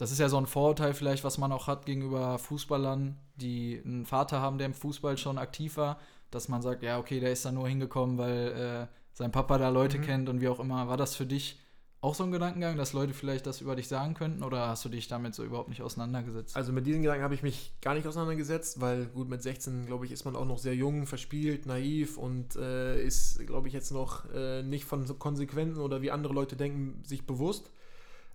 das 0.02 0.12
ist 0.12 0.18
ja 0.18 0.30
so 0.30 0.38
ein 0.38 0.48
Vorurteil 0.48 0.96
vielleicht, 0.96 1.24
was 1.24 1.38
man 1.38 1.52
auch 1.52 1.68
hat 1.68 1.86
gegenüber 1.86 2.40
Fußballern, 2.40 3.20
die 3.36 3.80
einen 3.86 4.08
Vater 4.08 4.42
haben, 4.42 4.58
der 4.58 4.66
im 4.66 4.74
Fußball 4.74 5.16
schon 5.16 5.38
aktiv 5.38 5.78
war, 5.78 6.00
dass 6.32 6.50
man 6.50 6.64
sagt, 6.64 6.82
ja, 6.82 6.98
okay, 6.98 7.20
der 7.20 7.32
ist 7.32 7.46
da 7.46 7.52
nur 7.52 7.70
hingekommen, 7.70 8.18
weil 8.18 8.48
äh, 8.48 8.96
sein 9.14 9.32
Papa 9.32 9.60
da 9.60 9.70
Leute 9.70 10.00
mhm. 10.00 10.02
kennt 10.02 10.30
und 10.30 10.42
wie 10.42 10.48
auch 10.48 10.60
immer. 10.60 10.88
War 10.88 10.98
das 10.98 11.16
für 11.16 11.28
dich 11.28 11.60
auch 12.00 12.16
so 12.16 12.24
ein 12.24 12.32
Gedankengang, 12.32 12.78
dass 12.78 12.94
Leute 12.94 13.14
vielleicht 13.14 13.46
das 13.46 13.62
über 13.62 13.76
dich 13.76 13.88
sagen 13.88 14.16
könnten 14.16 14.42
oder 14.42 14.70
hast 14.70 14.84
du 14.84 14.90
dich 14.90 15.08
damit 15.08 15.36
so 15.36 15.44
überhaupt 15.44 15.70
nicht 15.70 15.84
auseinandergesetzt? 15.84 16.56
Also 16.56 16.74
mit 16.74 16.88
diesen 16.88 17.04
Gedanken 17.04 17.24
habe 17.24 17.36
ich 17.36 17.44
mich 17.44 17.72
gar 17.80 17.94
nicht 17.94 18.08
auseinandergesetzt, 18.08 18.82
weil 18.82 19.06
gut, 19.06 19.30
mit 19.30 19.44
16, 19.44 19.86
glaube 19.86 20.08
ich, 20.08 20.12
ist 20.12 20.26
man 20.26 20.36
auch 20.36 20.46
noch 20.46 20.58
sehr 20.58 20.74
jung, 20.74 21.06
verspielt, 21.06 21.68
naiv 21.68 22.18
und 22.18 22.56
äh, 22.56 23.00
ist, 23.04 23.46
glaube 23.46 23.68
ich, 23.68 23.76
jetzt 23.76 23.92
noch 23.92 24.28
äh, 24.34 24.64
nicht 24.64 24.86
von 24.86 25.06
so 25.06 25.14
Konsequenzen 25.14 25.80
oder 25.80 26.02
wie 26.02 26.10
andere 26.10 26.34
Leute 26.34 26.56
denken, 26.56 27.04
sich 27.06 27.28
bewusst. 27.28 27.70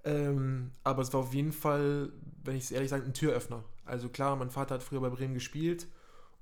Ähm, 0.07 0.71
aber 0.85 1.03
es 1.03 1.13
war 1.13 1.21
auf 1.21 1.35
jeden 1.35 1.53
Fall, 1.53 2.13
wenn 2.45 2.57
ich 2.57 2.65
es 2.65 2.71
ehrlich 2.71 2.91
sage, 2.91 3.05
ein 3.05 3.13
Türöffner. 3.13 3.65
Also 3.85 4.09
klar, 4.09 4.37
mein 4.37 4.51
Vater 4.51 4.77
hat 4.77 4.83
früher 4.83 5.01
bei 5.01 5.11
Bremen 5.11 5.35
gespielt 5.35 5.89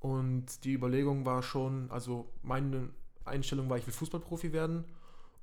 und 0.00 0.64
die 0.64 0.75
Überlegung 0.75 1.25
war 1.25 1.42
schon, 1.42 1.90
also 1.90 2.30
meine 2.42 2.90
Einstellung 3.25 3.71
war, 3.71 3.78
ich 3.78 3.87
will 3.87 3.94
Fußballprofi 3.94 4.52
werden 4.52 4.85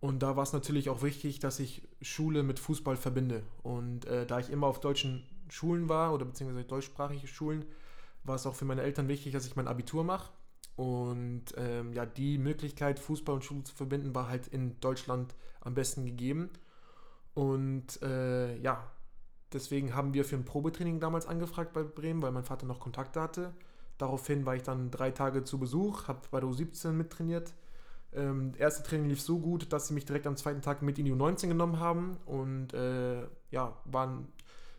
und 0.01 0.21
da 0.21 0.35
war 0.35 0.43
es 0.43 0.53
natürlich 0.53 0.89
auch 0.89 1.01
wichtig, 1.01 1.39
dass 1.39 1.59
ich 1.59 1.81
Schule 2.01 2.43
mit 2.43 2.59
Fußball 2.59 2.95
verbinde. 2.95 3.43
Und 3.63 4.05
äh, 4.05 4.25
da 4.27 4.39
ich 4.39 4.51
immer 4.51 4.67
auf 4.67 4.79
deutschen 4.79 5.23
Schulen 5.49 5.89
war 5.89 6.13
oder 6.13 6.25
beziehungsweise 6.25 6.65
deutschsprachige 6.65 7.27
Schulen, 7.27 7.65
war 8.23 8.35
es 8.35 8.45
auch 8.45 8.55
für 8.55 8.65
meine 8.65 8.83
Eltern 8.83 9.07
wichtig, 9.07 9.33
dass 9.33 9.47
ich 9.47 9.55
mein 9.55 9.67
Abitur 9.67 10.03
mache. 10.03 10.31
Und 10.75 11.45
ähm, 11.57 11.93
ja, 11.93 12.05
die 12.05 12.37
Möglichkeit, 12.37 12.99
Fußball 12.99 13.35
und 13.35 13.43
Schule 13.43 13.63
zu 13.63 13.75
verbinden, 13.75 14.13
war 14.13 14.27
halt 14.27 14.47
in 14.47 14.79
Deutschland 14.79 15.35
am 15.59 15.73
besten 15.73 16.05
gegeben. 16.05 16.49
Und 17.33 18.01
äh, 18.01 18.57
ja, 18.57 18.91
deswegen 19.53 19.95
haben 19.95 20.13
wir 20.13 20.25
für 20.25 20.35
ein 20.35 20.45
Probetraining 20.45 20.99
damals 20.99 21.25
angefragt 21.25 21.73
bei 21.73 21.83
Bremen, 21.83 22.21
weil 22.21 22.31
mein 22.31 22.43
Vater 22.43 22.65
noch 22.65 22.79
Kontakte 22.79 23.21
hatte. 23.21 23.53
Daraufhin 23.97 24.45
war 24.45 24.55
ich 24.55 24.63
dann 24.63 24.91
drei 24.91 25.11
Tage 25.11 25.43
zu 25.43 25.59
Besuch, 25.59 26.07
habe 26.07 26.21
bei 26.31 26.39
der 26.39 26.49
U17 26.49 26.91
mittrainiert 26.91 27.53
ähm, 28.13 28.53
erste 28.57 28.83
Training 28.83 29.09
lief 29.09 29.21
so 29.21 29.39
gut, 29.39 29.71
dass 29.71 29.87
sie 29.87 29.93
mich 29.93 30.05
direkt 30.05 30.27
am 30.27 30.35
zweiten 30.35 30.61
Tag 30.61 30.81
mit 30.81 30.99
in 30.99 31.05
die 31.05 31.13
U19 31.13 31.47
genommen 31.47 31.79
haben 31.79 32.17
und 32.25 32.73
äh, 32.73 33.21
ja, 33.51 33.77
waren, 33.85 34.27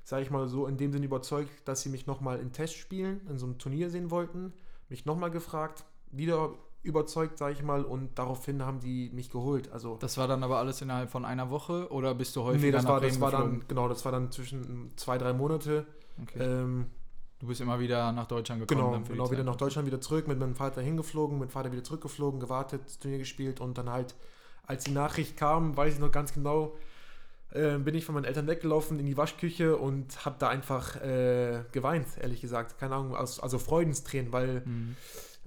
sage 0.04 0.22
ich 0.22 0.30
mal 0.30 0.48
so, 0.48 0.66
in 0.66 0.76
dem 0.76 0.92
Sinne 0.92 1.06
überzeugt, 1.06 1.50
dass 1.64 1.82
sie 1.82 1.88
mich 1.88 2.06
nochmal 2.06 2.40
in 2.40 2.52
Testspielen, 2.52 3.26
in 3.28 3.38
so 3.38 3.46
einem 3.46 3.58
Turnier 3.58 3.90
sehen 3.90 4.10
wollten. 4.10 4.52
Mich 4.88 5.06
nochmal 5.06 5.30
gefragt, 5.30 5.84
wieder 6.10 6.52
überzeugt, 6.82 7.38
sage 7.38 7.52
ich 7.52 7.62
mal, 7.62 7.84
und 7.84 8.18
daraufhin 8.18 8.62
haben 8.64 8.80
die 8.80 9.10
mich 9.12 9.30
geholt. 9.30 9.70
Also 9.72 9.96
das 10.00 10.18
war 10.18 10.26
dann 10.26 10.42
aber 10.42 10.58
alles 10.58 10.80
innerhalb 10.82 11.10
von 11.10 11.24
einer 11.24 11.50
Woche 11.50 11.90
oder 11.92 12.14
bist 12.14 12.34
du 12.36 12.42
häufig? 12.42 12.62
Nee, 12.62 12.70
das 12.70 12.86
war, 12.86 13.00
das 13.00 13.20
war 13.20 13.30
dann 13.30 13.64
genau, 13.68 13.88
das 13.88 14.04
war 14.04 14.12
dann 14.12 14.30
zwischen 14.32 14.92
zwei 14.96 15.18
drei 15.18 15.32
Monate. 15.32 15.86
Okay. 16.20 16.42
Ähm, 16.42 16.86
Du 17.42 17.48
bist 17.48 17.60
immer 17.60 17.80
wieder 17.80 18.12
nach 18.12 18.28
Deutschland 18.28 18.60
gekommen. 18.60 19.02
Genau, 19.04 19.14
genau 19.14 19.30
wieder 19.32 19.42
nach 19.42 19.56
Deutschland 19.56 19.84
wieder 19.84 20.00
zurück, 20.00 20.28
mit 20.28 20.38
meinem 20.38 20.54
Vater 20.54 20.80
hingeflogen, 20.80 21.40
mit 21.40 21.50
Vater 21.50 21.72
wieder 21.72 21.82
zurückgeflogen, 21.82 22.38
gewartet, 22.38 23.00
Turnier 23.00 23.18
gespielt 23.18 23.60
und 23.60 23.76
dann 23.76 23.90
halt, 23.90 24.14
als 24.64 24.84
die 24.84 24.92
Nachricht 24.92 25.36
kam, 25.36 25.76
weiß 25.76 25.94
ich 25.94 25.98
noch 25.98 26.12
ganz 26.12 26.32
genau, 26.32 26.76
äh, 27.50 27.78
bin 27.78 27.96
ich 27.96 28.04
von 28.04 28.14
meinen 28.14 28.26
Eltern 28.26 28.46
weggelaufen 28.46 29.00
in 29.00 29.06
die 29.06 29.16
Waschküche 29.16 29.76
und 29.76 30.24
habe 30.24 30.36
da 30.38 30.50
einfach 30.50 30.94
äh, 31.02 31.64
geweint, 31.72 32.06
ehrlich 32.20 32.40
gesagt. 32.40 32.78
Keine 32.78 32.94
Ahnung, 32.94 33.16
also, 33.16 33.42
also 33.42 33.58
Freudenstränen, 33.58 34.32
weil 34.32 34.62
mhm. 34.64 34.96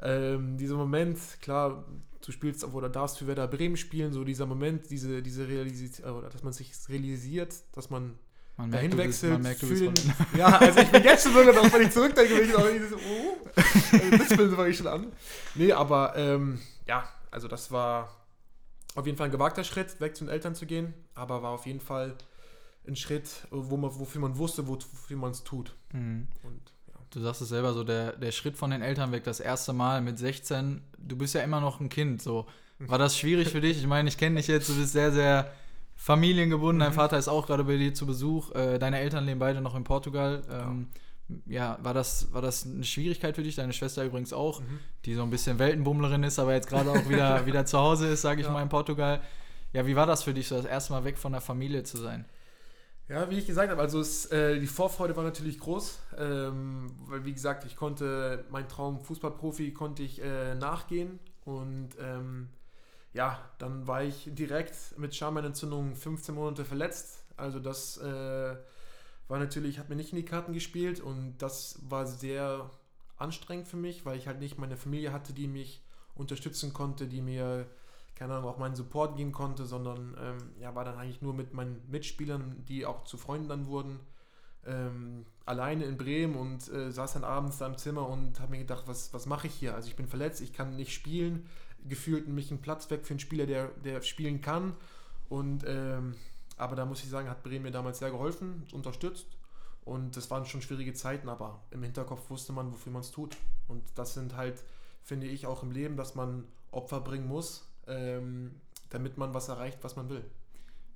Ähm, 0.02 0.58
dieser 0.58 0.76
Moment, 0.76 1.20
klar, 1.42 1.86
du 2.26 2.32
spielst 2.32 2.64
oder 2.64 2.90
darfst 2.90 3.20
für 3.20 3.28
Werder 3.28 3.48
Bremen 3.48 3.78
spielen, 3.78 4.14
so 4.14 4.24
dieser 4.24 4.46
Moment, 4.46 4.90
diese, 4.90 5.22
diese 5.22 5.48
Realisation, 5.48 6.24
dass 6.24 6.44
man 6.44 6.54
sich 6.54 6.74
realisiert, 6.90 7.54
dass 7.74 7.90
man 7.90 8.18
man 8.58 8.70
merkt, 8.70 8.86
dahin 8.86 8.98
wechselt, 8.98 9.34
man 9.34 9.42
merkt, 9.42 9.60
fühlen, 9.60 9.94
Ja, 10.38 10.58
also 10.58 10.80
ich 10.80 10.90
bin 10.90 11.04
jetzt 11.04 11.24
schon 11.24 11.34
sogar 11.34 11.54
noch, 11.54 11.72
wenn 11.74 11.82
ich 11.82 11.92
zurückdenke, 11.92 12.36
bin 12.36 12.50
ich 12.50 12.56
auch 12.56 12.68
dieses, 12.70 12.94
oh, 12.94 13.48
das 14.18 14.54
fange 14.54 14.70
ich 14.70 14.78
schon 14.78 14.88
an. 14.88 15.12
Nee, 15.56 15.74
aber 15.74 16.16
ähm, 16.16 16.60
ja, 16.88 17.08
also 17.32 17.48
das 17.48 17.72
war 17.72 18.16
auf 18.96 19.06
jeden 19.06 19.18
Fall 19.18 19.26
ein 19.26 19.32
gewagter 19.32 19.66
Schritt, 19.66 20.00
weg 20.00 20.16
zu 20.16 20.24
den 20.24 20.32
Eltern 20.32 20.56
zu 20.56 20.66
gehen, 20.66 20.94
aber 21.16 21.44
war 21.44 21.52
auf 21.52 21.66
jeden 21.66 21.82
Fall 21.82 22.16
ein 22.88 22.96
Schritt, 22.96 23.48
wo 23.52 23.76
man, 23.76 24.00
wofür 24.00 24.22
man 24.22 24.38
wusste, 24.38 24.68
wofür 24.68 25.18
man 25.18 25.32
es 25.32 25.44
tut. 25.44 25.76
Mhm. 25.92 26.28
Und. 26.44 26.75
Du 27.16 27.22
sagst 27.22 27.42
es 27.42 27.48
selber 27.48 27.74
so, 27.74 27.86
der, 27.86 28.12
der 28.12 28.34
Schritt 28.34 28.58
von 28.58 28.72
den 28.72 28.82
Eltern 28.82 29.14
weg, 29.14 29.24
das 29.24 29.40
erste 29.40 29.72
Mal 29.72 30.02
mit 30.02 30.20
16, 30.20 30.82
du 30.98 31.16
bist 31.16 31.34
ja 31.34 31.42
immer 31.42 31.62
noch 31.62 31.80
ein 31.80 31.88
Kind, 31.88 32.22
so. 32.22 32.46
War 32.78 32.98
das 32.98 33.18
schwierig 33.18 33.48
für 33.48 33.62
dich? 33.62 33.78
Ich 33.78 33.88
meine, 33.88 34.10
ich 34.10 34.18
kenne 34.18 34.36
dich 34.36 34.48
jetzt, 34.48 34.68
du 34.68 34.76
bist 34.76 34.92
sehr, 34.92 35.14
sehr 35.14 35.50
familiengebunden. 35.96 36.76
Mhm. 36.76 36.84
Dein 36.84 36.94
Vater 36.94 37.18
ist 37.18 37.30
auch 37.30 37.48
gerade 37.48 37.64
bei 37.64 37.78
dir 37.78 37.94
zu 37.94 38.06
Besuch. 38.06 38.52
Äh, 38.54 38.80
deine 38.80 39.00
Eltern 39.00 39.26
leben 39.26 39.40
beide 39.40 39.62
noch 39.62 39.76
in 39.76 39.86
Portugal. 39.86 40.42
Ähm, 40.52 40.88
ja. 41.46 41.78
ja, 41.78 41.80
war 41.82 41.94
das, 41.94 42.34
war 42.34 42.42
das 42.42 42.66
eine 42.66 42.84
Schwierigkeit 42.84 43.34
für 43.34 43.44
dich? 43.44 43.56
Deine 43.56 43.72
Schwester 43.72 44.04
übrigens 44.04 44.34
auch, 44.34 44.60
mhm. 44.60 44.80
die 45.06 45.14
so 45.14 45.24
ein 45.24 45.30
bisschen 45.30 45.58
Weltenbummlerin 45.58 46.24
ist, 46.24 46.38
aber 46.38 46.54
jetzt 46.54 46.68
gerade 46.68 46.92
auch 46.92 47.08
wieder, 47.08 47.46
wieder 47.46 47.66
zu 47.66 47.80
Hause 47.80 48.10
ist, 48.10 48.24
sage 48.24 48.42
ich 48.42 48.48
ja. 48.48 48.52
mal, 48.52 48.62
in 48.62 48.68
Portugal. 48.68 49.22
Ja, 49.72 49.88
wie 49.88 49.96
war 49.96 50.06
das 50.06 50.24
für 50.24 50.34
dich, 50.34 50.50
so 50.50 50.58
das 50.58 50.66
erste 50.66 50.92
Mal 50.92 51.06
weg 51.06 51.18
von 51.18 51.32
der 51.32 51.40
Familie 51.40 51.84
zu 51.84 51.96
sein? 51.96 52.26
Ja, 53.08 53.30
wie 53.30 53.38
ich 53.38 53.46
gesagt 53.46 53.70
habe, 53.70 53.82
also 53.82 54.00
es, 54.00 54.26
äh, 54.32 54.60
die 54.60 54.66
Vorfreude 54.66 55.16
war 55.16 55.24
natürlich 55.24 55.60
groß, 55.60 56.00
ähm, 56.18 56.88
weil 57.02 57.24
wie 57.24 57.34
gesagt, 57.34 57.64
ich 57.66 57.76
konnte, 57.76 58.46
mein 58.50 58.68
Traum 58.68 59.00
Fußballprofi 59.00 59.74
konnte 59.74 60.02
ich 60.02 60.22
äh, 60.24 60.56
nachgehen 60.56 61.20
und 61.44 61.90
ähm, 62.00 62.50
ja, 63.14 63.40
dann 63.60 63.88
war 63.88 64.04
ich 64.04 64.30
direkt 64.34 64.98
mit 64.98 65.16
Schambeinentzündung 65.16 65.96
15 65.96 66.34
Monate 66.34 66.66
verletzt. 66.66 67.24
Also 67.38 67.60
das 67.60 67.98
äh, 67.98 68.56
war 69.28 69.40
natürlich, 69.40 69.78
hat 69.78 69.90
mir 69.90 69.96
nicht 69.96 70.12
in 70.12 70.18
die 70.18 70.26
Karten 70.26 70.54
gespielt 70.54 71.00
und 71.00 71.38
das 71.38 71.80
war 71.88 72.08
sehr 72.08 72.72
anstrengend 73.18 73.68
für 73.68 73.78
mich, 73.78 74.06
weil 74.06 74.18
ich 74.18 74.28
halt 74.28 74.40
nicht 74.40 74.58
meine 74.58 74.78
Familie 74.78 75.14
hatte, 75.14 75.32
die 75.32 75.48
mich 75.48 75.84
unterstützen 76.16 76.74
konnte, 76.74 77.08
die 77.08 77.22
mir, 77.22 77.68
keine 78.16 78.34
Ahnung, 78.34 78.50
auch 78.50 78.58
meinen 78.58 78.76
Support 78.76 79.18
geben 79.18 79.32
konnte, 79.32 79.66
sondern 79.66 80.16
ähm, 80.20 80.38
ja, 80.60 80.74
war 80.74 80.86
dann 80.86 80.98
eigentlich 80.98 81.22
nur 81.22 81.34
mit 81.34 81.54
meinen 81.54 81.82
Mitspielern, 81.90 82.64
die 82.68 82.86
auch 82.86 83.04
zu 83.04 83.18
Freunden 83.18 83.50
dann 83.50 83.68
wurden, 83.68 84.00
ähm, 84.66 85.26
alleine 85.46 85.86
in 85.86 85.98
Bremen 85.98 86.36
und 86.36 86.72
äh, 86.72 86.92
saß 86.92 87.14
dann 87.14 87.24
abends 87.24 87.58
da 87.58 87.68
im 87.68 87.78
Zimmer 87.78 88.08
und 88.08 88.40
habe 88.40 88.52
mir 88.52 88.60
gedacht, 88.60 88.84
was, 88.88 89.14
was 89.14 89.26
mache 89.26 89.48
ich 89.48 89.54
hier? 89.54 89.76
Also 89.76 89.90
ich 89.90 89.96
bin 89.96 90.08
verletzt, 90.08 90.42
ich 90.42 90.54
kann 90.54 90.76
nicht 90.76 90.94
spielen, 90.94 91.46
gefühlt 91.88 92.28
nämlich 92.28 92.52
ein 92.52 92.62
Platz 92.62 92.90
weg 92.90 93.06
für 93.06 93.12
einen 93.12 93.20
Spieler, 93.20 93.46
der, 93.46 93.68
der 93.84 94.02
spielen 94.02 94.42
kann. 94.42 94.76
Und 95.30 95.64
ähm, 95.68 96.16
aber 96.58 96.76
da 96.76 96.86
muss 96.86 97.04
ich 97.04 97.10
sagen, 97.10 97.30
hat 97.30 97.44
Bremen 97.44 97.64
mir 97.64 97.72
damals 97.72 98.00
sehr 98.00 98.12
geholfen, 98.12 98.66
unterstützt. 98.72 99.28
Und 99.84 100.18
das 100.18 100.32
waren 100.32 100.46
schon 100.46 100.62
schwierige 100.62 100.94
Zeiten, 100.94 101.30
aber 101.30 101.62
im 101.70 101.84
Hinterkopf 101.84 102.30
wusste 102.30 102.54
man, 102.54 102.72
wofür 102.72 102.92
man 102.92 103.02
es 103.02 103.12
tut. 103.12 103.38
Und 103.68 103.84
das 103.96 104.16
sind 104.16 104.36
halt, 104.36 104.64
finde 105.04 105.28
ich, 105.28 105.46
auch 105.46 105.62
im 105.62 105.72
Leben, 105.72 105.96
dass 105.96 106.16
man 106.16 106.46
Opfer 106.72 107.02
bringen 107.02 107.28
muss, 107.28 107.70
ähm, 107.88 108.60
damit 108.90 109.18
man 109.18 109.34
was 109.34 109.50
erreicht, 109.50 109.80
was 109.82 109.96
man 109.96 110.10
will. 110.10 110.24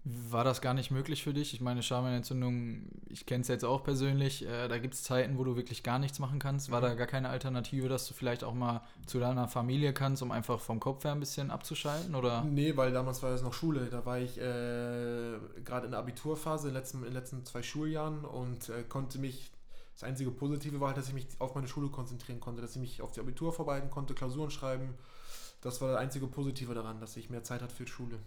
War 0.06 0.46
das 0.46 0.62
gar 0.62 0.74
nicht 0.74 0.92
möglich 0.92 1.24
für 1.24 1.34
dich? 1.34 1.54
Ich 1.54 1.60
meine, 1.60 1.84
Schamhirnentzündung, 1.84 2.84
ich 3.10 3.26
kenne 3.26 3.42
es 3.42 3.50
jetzt 3.50 3.66
auch 3.66 3.84
persönlich, 3.84 4.48
äh, 4.48 4.70
da 4.70 4.78
gibt 4.78 4.94
es 4.94 5.04
Zeiten, 5.04 5.38
wo 5.38 5.44
du 5.44 5.58
wirklich 5.58 5.84
gar 5.84 6.00
nichts 6.00 6.20
machen 6.20 6.40
kannst. 6.40 6.72
War 6.72 6.80
mhm. 6.80 6.86
da 6.86 6.94
gar 6.96 7.06
keine 7.08 7.30
Alternative, 7.30 7.90
dass 7.90 8.08
du 8.08 8.14
vielleicht 8.14 8.46
auch 8.46 8.54
mal 8.54 8.82
zu 9.08 9.20
deiner 9.20 9.50
Familie 9.50 9.94
kannst, 9.94 10.24
um 10.24 10.32
einfach 10.32 10.62
vom 10.62 10.80
Kopf 10.80 11.04
her 11.04 11.12
ein 11.12 11.20
bisschen 11.20 11.52
abzuschalten? 11.52 12.16
Oder? 12.16 12.44
Nee, 12.44 12.78
weil 12.78 12.94
damals 12.94 13.22
war 13.24 13.32
es 13.32 13.42
noch 13.42 13.54
Schule. 13.54 13.88
Da 13.92 14.06
war 14.06 14.20
ich 14.20 14.38
äh, 14.38 15.38
gerade 15.66 15.86
in 15.86 15.92
der 15.92 16.00
Abiturphase, 16.00 16.70
in 16.70 16.74
den 16.74 16.80
letzten, 16.80 17.00
in 17.00 17.04
den 17.06 17.14
letzten 17.14 17.46
zwei 17.46 17.62
Schuljahren 17.62 18.24
und 18.24 18.70
äh, 18.70 18.84
konnte 18.88 19.20
mich, 19.20 19.52
das 19.94 20.06
einzige 20.06 20.32
Positive 20.32 20.80
war 20.80 20.88
halt, 20.88 20.98
dass 20.98 21.10
ich 21.10 21.14
mich 21.14 21.28
auf 21.40 21.56
meine 21.56 21.68
Schule 21.68 21.90
konzentrieren 21.90 22.40
konnte, 22.40 22.62
dass 22.62 22.74
ich 22.74 22.82
mich 22.82 23.02
auf 23.02 23.12
die 23.12 23.20
Abitur 23.20 23.52
vorbereiten 23.52 23.90
konnte, 23.90 24.14
Klausuren 24.14 24.50
schreiben 24.50 24.96
das 25.62 25.82
war 25.82 25.92
das 25.92 25.98
einzige 26.00 26.28
Positive 26.28 26.74
daran, 26.74 27.00
dass 27.00 27.18
ich 27.18 27.30
mehr 27.30 27.44
Zeit 27.44 27.62
hatte 27.62 27.76
für 27.76 27.86
die 27.86 27.92
Schule. 27.92 28.20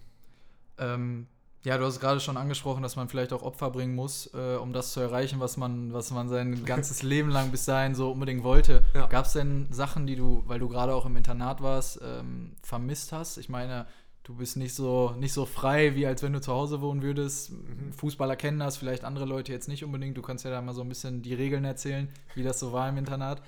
Ähm, 0.79 1.27
ja, 1.65 1.79
du 1.79 1.85
hast 1.85 2.01
gerade 2.01 2.19
schon 2.19 2.37
angesprochen, 2.37 2.83
dass 2.83 2.97
man 2.97 3.09
vielleicht 3.09 3.33
auch 3.33 3.43
Opfer 3.43 3.71
bringen 3.71 3.95
muss, 3.95 4.33
äh, 4.35 4.57
um 4.57 4.73
das 4.73 4.93
zu 4.93 5.01
erreichen, 5.01 5.39
was 5.39 5.57
man, 5.57 5.93
was 5.93 6.11
man 6.11 6.29
sein 6.29 6.65
ganzes 6.67 7.03
Leben 7.03 7.31
lang 7.31 7.51
bis 7.51 7.65
dahin 7.65 7.95
so 7.95 8.11
unbedingt 8.11 8.43
wollte. 8.43 8.85
Ja. 8.95 9.07
Gab 9.07 9.27
es 9.27 9.33
denn 9.33 9.69
Sachen, 9.71 10.07
die 10.07 10.17
du, 10.17 10.43
weil 10.47 10.59
du 10.59 10.69
gerade 10.69 10.95
auch 10.95 11.07
im 11.07 11.17
Internat 11.17 11.63
warst, 11.63 12.01
ähm, 12.03 12.57
vermisst 12.63 13.13
hast? 13.13 13.39
Ich 13.39 13.49
meine, 13.49 13.87
du 14.25 14.35
bist 14.35 14.57
nicht 14.57 14.75
so, 14.75 15.15
nicht 15.19 15.33
so 15.33 15.47
frei, 15.47 15.95
wie 15.95 16.05
als 16.05 16.23
wenn 16.25 16.33
du 16.33 16.41
zu 16.41 16.53
Hause 16.53 16.81
wohnen 16.81 17.03
würdest. 17.03 17.53
Mhm. 17.53 17.93
Fußballer 17.93 18.35
kennen 18.35 18.59
das, 18.59 18.77
vielleicht 18.77 19.05
andere 19.05 19.25
Leute 19.25 19.53
jetzt 19.53 19.69
nicht 19.69 19.85
unbedingt. 19.85 20.17
Du 20.17 20.23
kannst 20.23 20.45
ja 20.45 20.51
da 20.51 20.61
mal 20.61 20.75
so 20.75 20.83
ein 20.83 20.89
bisschen 20.89 21.23
die 21.23 21.35
Regeln 21.35 21.65
erzählen, 21.65 22.09
wie 22.35 22.43
das 22.43 22.59
so 22.59 22.73
war 22.73 22.89
im 22.89 22.97
Internat. 22.97 23.41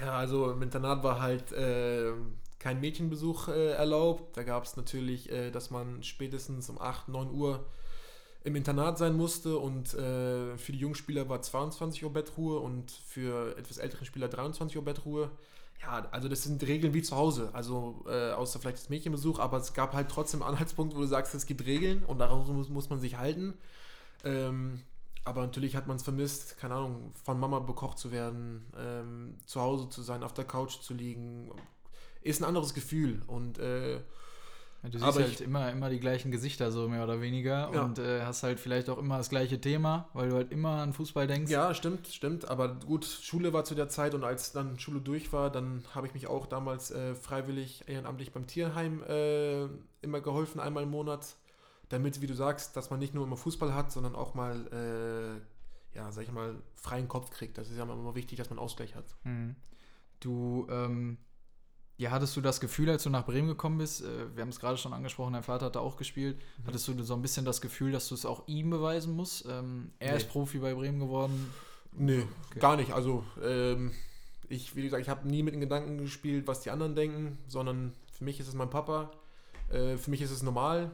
Ja, 0.00 0.12
also 0.12 0.52
im 0.52 0.62
Internat 0.62 1.02
war 1.02 1.20
halt 1.20 1.50
äh, 1.50 2.12
kein 2.68 2.80
Mädchenbesuch 2.80 3.48
äh, 3.48 3.72
erlaubt. 3.72 4.36
Da 4.36 4.42
gab 4.42 4.64
es 4.64 4.76
natürlich, 4.76 5.32
äh, 5.32 5.50
dass 5.50 5.70
man 5.70 6.02
spätestens 6.02 6.68
um 6.68 6.78
8, 6.78 7.08
9 7.08 7.30
Uhr 7.30 7.64
im 8.44 8.56
Internat 8.56 8.98
sein 8.98 9.16
musste 9.16 9.56
und 9.56 9.94
äh, 9.94 10.58
für 10.58 10.72
die 10.72 10.78
Jungspieler 10.78 11.30
war 11.30 11.40
22 11.40 12.04
Uhr 12.04 12.12
Bettruhe 12.12 12.58
und 12.58 12.90
für 12.90 13.56
etwas 13.56 13.78
ältere 13.78 14.04
Spieler 14.04 14.28
23 14.28 14.76
Uhr 14.76 14.84
Bettruhe. 14.84 15.30
Ja, 15.80 16.06
also 16.10 16.28
das 16.28 16.42
sind 16.42 16.62
Regeln 16.66 16.92
wie 16.92 17.00
zu 17.00 17.16
Hause, 17.16 17.50
also 17.54 18.04
äh, 18.06 18.32
außer 18.32 18.58
vielleicht 18.58 18.78
das 18.78 18.90
Mädchenbesuch, 18.90 19.38
aber 19.38 19.56
es 19.56 19.72
gab 19.72 19.94
halt 19.94 20.10
trotzdem 20.10 20.42
Anhaltspunkte, 20.42 20.96
wo 20.96 21.00
du 21.00 21.06
sagst, 21.06 21.34
es 21.34 21.46
gibt 21.46 21.64
Regeln 21.64 22.04
und 22.04 22.18
daraus 22.18 22.48
muss, 22.48 22.68
muss 22.68 22.90
man 22.90 23.00
sich 23.00 23.16
halten. 23.16 23.54
Ähm, 24.24 24.82
aber 25.24 25.40
natürlich 25.40 25.74
hat 25.74 25.86
man 25.86 25.96
es 25.96 26.02
vermisst, 26.02 26.58
keine 26.58 26.74
Ahnung, 26.74 27.12
von 27.24 27.40
Mama 27.40 27.60
bekocht 27.60 27.98
zu 27.98 28.12
werden, 28.12 28.66
ähm, 28.76 29.38
zu 29.46 29.60
Hause 29.60 29.88
zu 29.88 30.02
sein, 30.02 30.22
auf 30.22 30.34
der 30.34 30.44
Couch 30.44 30.80
zu 30.80 30.92
liegen, 30.94 31.50
ist 32.22 32.40
ein 32.40 32.44
anderes 32.44 32.74
Gefühl. 32.74 33.22
Und 33.26 33.58
äh, 33.58 34.00
ja, 34.82 34.90
du 34.90 34.98
siehst 34.98 35.18
halt 35.18 35.32
ich, 35.32 35.40
immer, 35.40 35.70
immer 35.72 35.90
die 35.90 35.98
gleichen 35.98 36.30
Gesichter, 36.30 36.70
so 36.70 36.88
mehr 36.88 37.02
oder 37.02 37.20
weniger. 37.20 37.70
Ja. 37.72 37.82
Und 37.82 37.98
äh, 37.98 38.22
hast 38.22 38.44
halt 38.44 38.60
vielleicht 38.60 38.88
auch 38.88 38.98
immer 38.98 39.18
das 39.18 39.28
gleiche 39.28 39.60
Thema, 39.60 40.08
weil 40.12 40.28
du 40.28 40.36
halt 40.36 40.52
immer 40.52 40.80
an 40.80 40.92
Fußball 40.92 41.26
denkst. 41.26 41.50
Ja, 41.50 41.74
stimmt, 41.74 42.06
stimmt. 42.06 42.48
Aber 42.48 42.74
gut, 42.74 43.04
Schule 43.04 43.52
war 43.52 43.64
zu 43.64 43.74
der 43.74 43.88
Zeit 43.88 44.14
und 44.14 44.22
als 44.22 44.52
dann 44.52 44.78
Schule 44.78 45.00
durch 45.00 45.32
war, 45.32 45.50
dann 45.50 45.82
habe 45.94 46.06
ich 46.06 46.14
mich 46.14 46.28
auch 46.28 46.46
damals 46.46 46.92
äh, 46.92 47.16
freiwillig 47.16 47.84
ehrenamtlich 47.88 48.32
beim 48.32 48.46
Tierheim 48.46 49.02
äh, 49.02 49.64
immer 50.00 50.20
geholfen, 50.20 50.60
einmal 50.60 50.84
im 50.84 50.90
Monat. 50.90 51.36
Damit, 51.88 52.20
wie 52.20 52.26
du 52.26 52.34
sagst, 52.34 52.76
dass 52.76 52.90
man 52.90 53.00
nicht 53.00 53.14
nur 53.14 53.24
immer 53.24 53.38
Fußball 53.38 53.74
hat, 53.74 53.90
sondern 53.90 54.14
auch 54.14 54.34
mal, 54.34 54.66
äh, 54.72 55.96
ja, 55.96 56.12
sag 56.12 56.22
ich 56.22 56.30
mal, 56.30 56.54
freien 56.74 57.08
Kopf 57.08 57.30
kriegt. 57.30 57.58
Das 57.58 57.70
ist 57.70 57.78
ja 57.78 57.82
immer 57.82 58.14
wichtig, 58.14 58.38
dass 58.38 58.50
man 58.50 58.58
Ausgleich 58.58 58.94
hat. 58.94 59.06
Mhm. 59.24 59.56
Du, 60.20 60.66
ähm, 60.70 61.16
ja, 61.98 62.12
hattest 62.12 62.36
du 62.36 62.40
das 62.40 62.60
Gefühl, 62.60 62.88
als 62.90 63.02
du 63.02 63.10
nach 63.10 63.26
Bremen 63.26 63.48
gekommen 63.48 63.78
bist, 63.78 64.02
äh, 64.02 64.34
wir 64.34 64.42
haben 64.42 64.50
es 64.50 64.60
gerade 64.60 64.78
schon 64.78 64.92
angesprochen, 64.92 65.32
dein 65.32 65.42
Vater 65.42 65.66
hat 65.66 65.76
da 65.76 65.80
auch 65.80 65.96
gespielt, 65.96 66.38
mhm. 66.38 66.68
hattest 66.68 66.86
du 66.86 67.02
so 67.02 67.14
ein 67.14 67.22
bisschen 67.22 67.44
das 67.44 67.60
Gefühl, 67.60 67.90
dass 67.90 68.08
du 68.08 68.14
es 68.14 68.24
auch 68.24 68.46
ihm 68.46 68.70
beweisen 68.70 69.14
musst? 69.14 69.46
Ähm, 69.46 69.90
er 69.98 70.12
nee. 70.12 70.16
ist 70.16 70.28
Profi 70.28 70.58
bei 70.58 70.74
Bremen 70.74 71.00
geworden. 71.00 71.52
Nee, 71.92 72.24
okay. 72.50 72.60
gar 72.60 72.76
nicht. 72.76 72.92
Also, 72.92 73.24
ähm, 73.42 73.92
ich, 74.48 74.76
wie 74.76 74.82
gesagt, 74.82 75.02
ich 75.02 75.08
habe 75.08 75.26
nie 75.26 75.42
mit 75.42 75.54
den 75.54 75.60
Gedanken 75.60 75.98
gespielt, 75.98 76.46
was 76.46 76.60
die 76.60 76.70
anderen 76.70 76.94
denken, 76.94 77.36
sondern 77.48 77.92
für 78.12 78.24
mich 78.24 78.38
ist 78.38 78.46
es 78.46 78.54
mein 78.54 78.70
Papa. 78.70 79.10
Äh, 79.68 79.96
für 79.96 80.10
mich 80.10 80.22
ist 80.22 80.30
es 80.30 80.44
normal. 80.44 80.92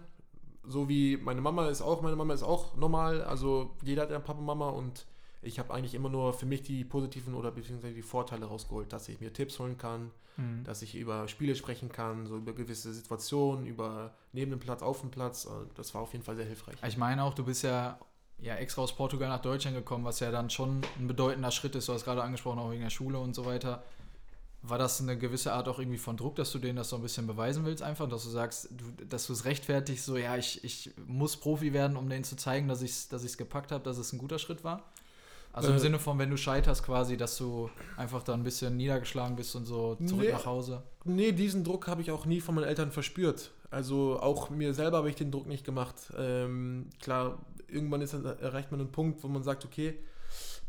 So 0.67 0.89
wie 0.89 1.19
meine 1.19 1.43
Mama 1.43 1.69
ist 1.69 1.83
auch, 1.83 2.01
meine 2.01 2.17
Mama 2.17 2.33
ist 2.33 2.43
auch 2.43 2.77
normal. 2.77 3.23
Also, 3.23 3.77
jeder 3.83 4.03
hat 4.03 4.11
einen 4.11 4.25
Papa 4.25 4.39
und 4.39 4.47
Mama 4.47 4.71
und 4.71 5.05
ich 5.45 5.59
habe 5.59 5.73
eigentlich 5.73 5.95
immer 5.95 6.09
nur 6.09 6.33
für 6.33 6.47
mich 6.47 6.63
die 6.63 6.85
positiven 6.85 7.35
oder 7.35 7.51
beziehungsweise 7.51 7.95
die 7.95 8.03
Vorteile 8.03 8.47
rausgeholt, 8.47 8.93
dass 8.93 9.09
ich 9.09 9.21
mir 9.21 9.33
Tipps 9.33 9.59
holen 9.59 9.79
kann, 9.79 10.11
mhm. 10.37 10.65
dass 10.65 10.83
ich 10.83 10.95
über 10.95 11.29
Spiele 11.29 11.55
sprechen 11.55 11.91
kann, 11.91 12.27
so 12.27 12.37
über 12.37 12.53
gewisse 12.55 12.93
Situationen, 12.93 13.67
über 13.67 14.15
neben 14.33 14.51
dem 14.51 14.61
Platz, 14.61 14.83
auf 14.83 15.01
dem 15.01 15.11
Platz. 15.11 15.47
Also 15.47 15.67
das 15.75 15.95
war 15.95 16.03
auf 16.03 16.13
jeden 16.13 16.25
Fall 16.25 16.37
sehr 16.37 16.47
hilfreich. 16.47 16.77
Ich 16.87 16.97
meine 16.97 17.23
auch, 17.25 17.35
du 17.35 17.45
bist 17.45 17.63
ja, 17.63 17.99
ja 18.39 18.55
extra 18.57 18.83
aus 18.83 18.95
Portugal 18.95 19.29
nach 19.29 19.43
Deutschland 19.43 19.77
gekommen, 19.77 20.05
was 20.05 20.21
ja 20.21 20.31
dann 20.31 20.51
schon 20.51 20.81
ein 20.99 21.07
bedeutender 21.07 21.51
Schritt 21.51 21.75
ist. 21.75 21.89
Du 21.89 21.93
hast 21.93 22.05
gerade 22.05 22.23
angesprochen, 22.23 22.59
auch 22.59 22.71
wegen 22.71 22.83
der 22.83 22.91
Schule 22.91 23.19
und 23.19 23.35
so 23.35 23.45
weiter. 23.45 23.83
War 24.67 24.79
das 24.79 24.99
eine 25.03 25.19
gewisse 25.19 25.53
Art 25.53 25.69
auch 25.69 25.79
irgendwie 25.79 25.99
von 25.99 26.17
Druck, 26.17 26.37
dass 26.37 26.51
du 26.51 26.59
denen 26.59 26.77
das 26.77 26.89
so 26.89 26.97
ein 26.97 27.03
bisschen 27.03 27.27
beweisen 27.27 27.67
willst, 27.67 27.83
einfach, 27.83 28.09
dass 28.09 28.25
du 28.25 28.31
sagst, 28.31 28.71
du, 28.71 29.05
dass 29.05 29.27
du 29.27 29.35
es 29.35 29.45
rechtfertigst, 29.45 30.07
so 30.07 30.17
ja, 30.17 30.39
ich, 30.39 30.65
ich 30.65 30.91
muss 31.07 31.37
Profi 31.37 31.75
werden, 31.75 31.99
um 31.99 32.09
denen 32.09 32.25
zu 32.25 32.35
zeigen, 32.35 32.67
dass 32.67 32.81
ich 32.81 32.93
es 32.93 33.09
dass 33.09 33.37
gepackt 33.37 33.73
habe, 33.73 33.85
dass 33.85 33.99
es 33.99 34.15
ein 34.15 34.19
guter 34.19 34.39
Schritt 34.39 34.65
war? 34.65 34.83
Also 35.55 35.71
im 35.71 35.77
äh, 35.77 35.79
Sinne 35.79 35.99
von, 36.01 36.19
wenn 36.19 36.31
du 36.31 36.37
scheiterst 36.37 36.83
quasi, 36.83 37.17
dass 37.17 37.39
du 37.39 37.71
einfach 37.97 38.25
da 38.25 38.35
ein 38.35 38.43
bisschen 38.43 38.77
niedergeschlagen 38.77 39.37
bist 39.37 39.55
und 39.55 39.67
so 39.67 39.95
zurück 40.05 40.25
nee, 40.25 40.33
nach 40.33 40.47
Hause. 40.47 40.83
Nee, 41.05 41.31
diesen 41.31 41.63
Druck 41.63 41.87
habe 41.87 42.03
ich 42.03 42.11
auch 42.11 42.27
nie 42.27 42.41
von 42.41 42.57
meinen 42.57 42.65
Eltern 42.65 42.91
verspürt. 42.91 43.53
Also 43.71 44.19
auch 44.21 44.51
mir 44.51 44.75
selber 44.75 44.99
habe 44.99 45.09
ich 45.09 45.15
den 45.15 45.31
Druck 45.31 45.47
nicht 45.47 45.65
gemacht. 45.65 46.13
Ähm, 46.19 46.91
klar, 47.01 47.39
irgendwann 47.69 48.01
ist, 48.01 48.15
erreicht 48.15 48.73
man 48.73 48.81
einen 48.81 48.91
Punkt, 48.91 49.23
wo 49.23 49.29
man 49.29 49.45
sagt, 49.45 49.65
okay, 49.65 49.97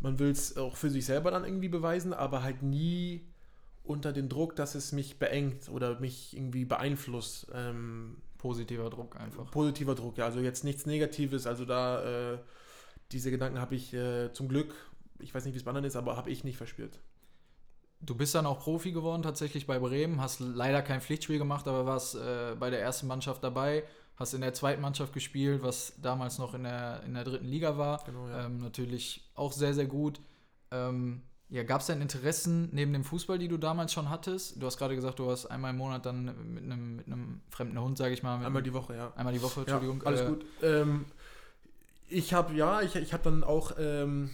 man 0.02 0.20
will 0.20 0.30
es 0.30 0.56
auch 0.56 0.76
für 0.76 0.92
sich 0.92 1.06
selber 1.06 1.32
dann 1.32 1.46
irgendwie 1.46 1.70
beweisen, 1.70 2.14
aber 2.14 2.44
halt 2.44 2.62
nie 2.62 3.26
unter 3.84 4.14
den 4.14 4.30
Druck, 4.30 4.56
dass 4.56 4.76
es 4.76 4.92
mich 4.92 5.18
beengt 5.18 5.68
oder 5.70 6.00
mich 6.00 6.36
irgendwie 6.38 6.66
beeinflusst. 6.66 7.48
Ähm, 7.54 8.18
positiver 8.38 8.92
Druck 8.92 9.20
einfach. 9.20 9.50
Positiver 9.50 9.96
Druck, 9.96 10.18
ja. 10.18 10.26
Also 10.26 10.42
jetzt 10.42 10.64
nichts 10.64 10.86
Negatives. 10.86 11.48
Also 11.48 11.66
da 11.66 12.34
äh, 12.34 12.38
diese 13.12 13.32
Gedanken 13.32 13.60
habe 13.60 13.76
ich 13.76 13.94
äh, 13.94 14.32
zum 14.34 14.48
Glück, 14.48 14.74
ich 15.20 15.34
weiß 15.34 15.46
nicht, 15.46 15.54
wie 15.54 15.58
es 15.58 15.64
bei 15.64 15.70
anderen 15.70 15.86
ist, 15.86 15.96
aber 15.96 16.18
habe 16.18 16.30
ich 16.30 16.44
nicht 16.44 16.58
verspürt. 16.58 17.00
Du 18.02 18.16
bist 18.16 18.36
dann 18.36 18.46
auch 18.46 18.60
Profi 18.60 18.92
geworden, 18.92 19.24
tatsächlich 19.24 19.66
bei 19.68 19.80
Bremen, 19.80 20.22
hast 20.22 20.40
leider 20.40 20.82
kein 20.82 21.02
Pflichtspiel 21.02 21.38
gemacht, 21.38 21.68
aber 21.68 21.86
warst 21.86 22.16
äh, 22.16 22.56
bei 22.60 22.70
der 22.70 22.82
ersten 22.82 23.08
Mannschaft 23.08 23.44
dabei, 23.44 23.84
hast 24.18 24.34
in 24.34 24.42
der 24.42 24.54
zweiten 24.54 24.82
Mannschaft 24.82 25.14
gespielt, 25.14 25.64
was 25.64 25.94
damals 26.02 26.38
noch 26.38 26.54
in 26.54 26.64
der, 26.64 27.04
in 27.06 27.14
der 27.14 27.24
dritten 27.24 27.48
Liga 27.48 27.78
war. 27.78 28.04
Genau, 28.06 28.28
ja. 28.28 28.46
ähm, 28.46 28.60
natürlich 28.60 29.30
auch 29.36 29.52
sehr, 29.52 29.74
sehr 29.74 29.88
gut. 29.88 30.20
Ähm, 30.72 31.22
ja, 31.50 31.64
gab 31.64 31.82
es 31.82 31.88
denn 31.88 32.02
Interessen 32.02 32.70
neben 32.72 32.92
dem 32.92 33.04
Fußball, 33.04 33.38
die 33.38 33.48
du 33.48 33.58
damals 33.58 33.94
schon 33.94 34.10
hattest? 34.10 34.62
Du 34.62 34.66
hast 34.66 34.78
gerade 34.78 34.96
gesagt, 34.96 35.20
du 35.20 35.30
hast 35.30 35.46
einmal 35.46 35.72
im 35.72 35.78
Monat 35.78 36.06
dann 36.06 36.26
mit 36.26 36.64
einem, 36.64 36.96
mit 36.96 37.06
einem 37.06 37.42
fremden 37.50 37.80
Hund, 37.80 37.98
sage 37.98 38.14
ich 38.14 38.24
mal. 38.24 38.44
einmal 38.44 38.64
die 38.64 38.74
Woche, 38.74 38.96
ja. 38.96 39.14
Einmal 39.16 39.34
die 39.34 39.42
Woche, 39.42 39.62
Entschuldigung. 39.62 40.02
Ja, 40.02 40.08
alles 40.08 40.22
äh, 40.22 40.26
gut. 40.28 40.46
Ähm, 40.64 41.06
ich 42.08 42.34
habe 42.34 42.54
ja, 42.54 42.82
ich, 42.82 42.96
ich 42.96 43.14
habe 43.14 43.24
dann 43.24 43.44
auch 43.44 43.74
ähm, 43.78 44.30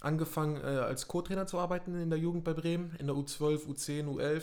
angefangen 0.00 0.56
äh, 0.56 0.80
als 0.80 1.08
Co-Trainer 1.08 1.46
zu 1.46 1.58
arbeiten 1.58 2.00
in 2.00 2.10
der 2.10 2.18
Jugend 2.18 2.44
bei 2.44 2.52
Bremen, 2.52 2.94
in 2.98 3.06
der 3.06 3.16
U12, 3.16 3.66
U10, 3.66 4.06
U11. 4.06 4.42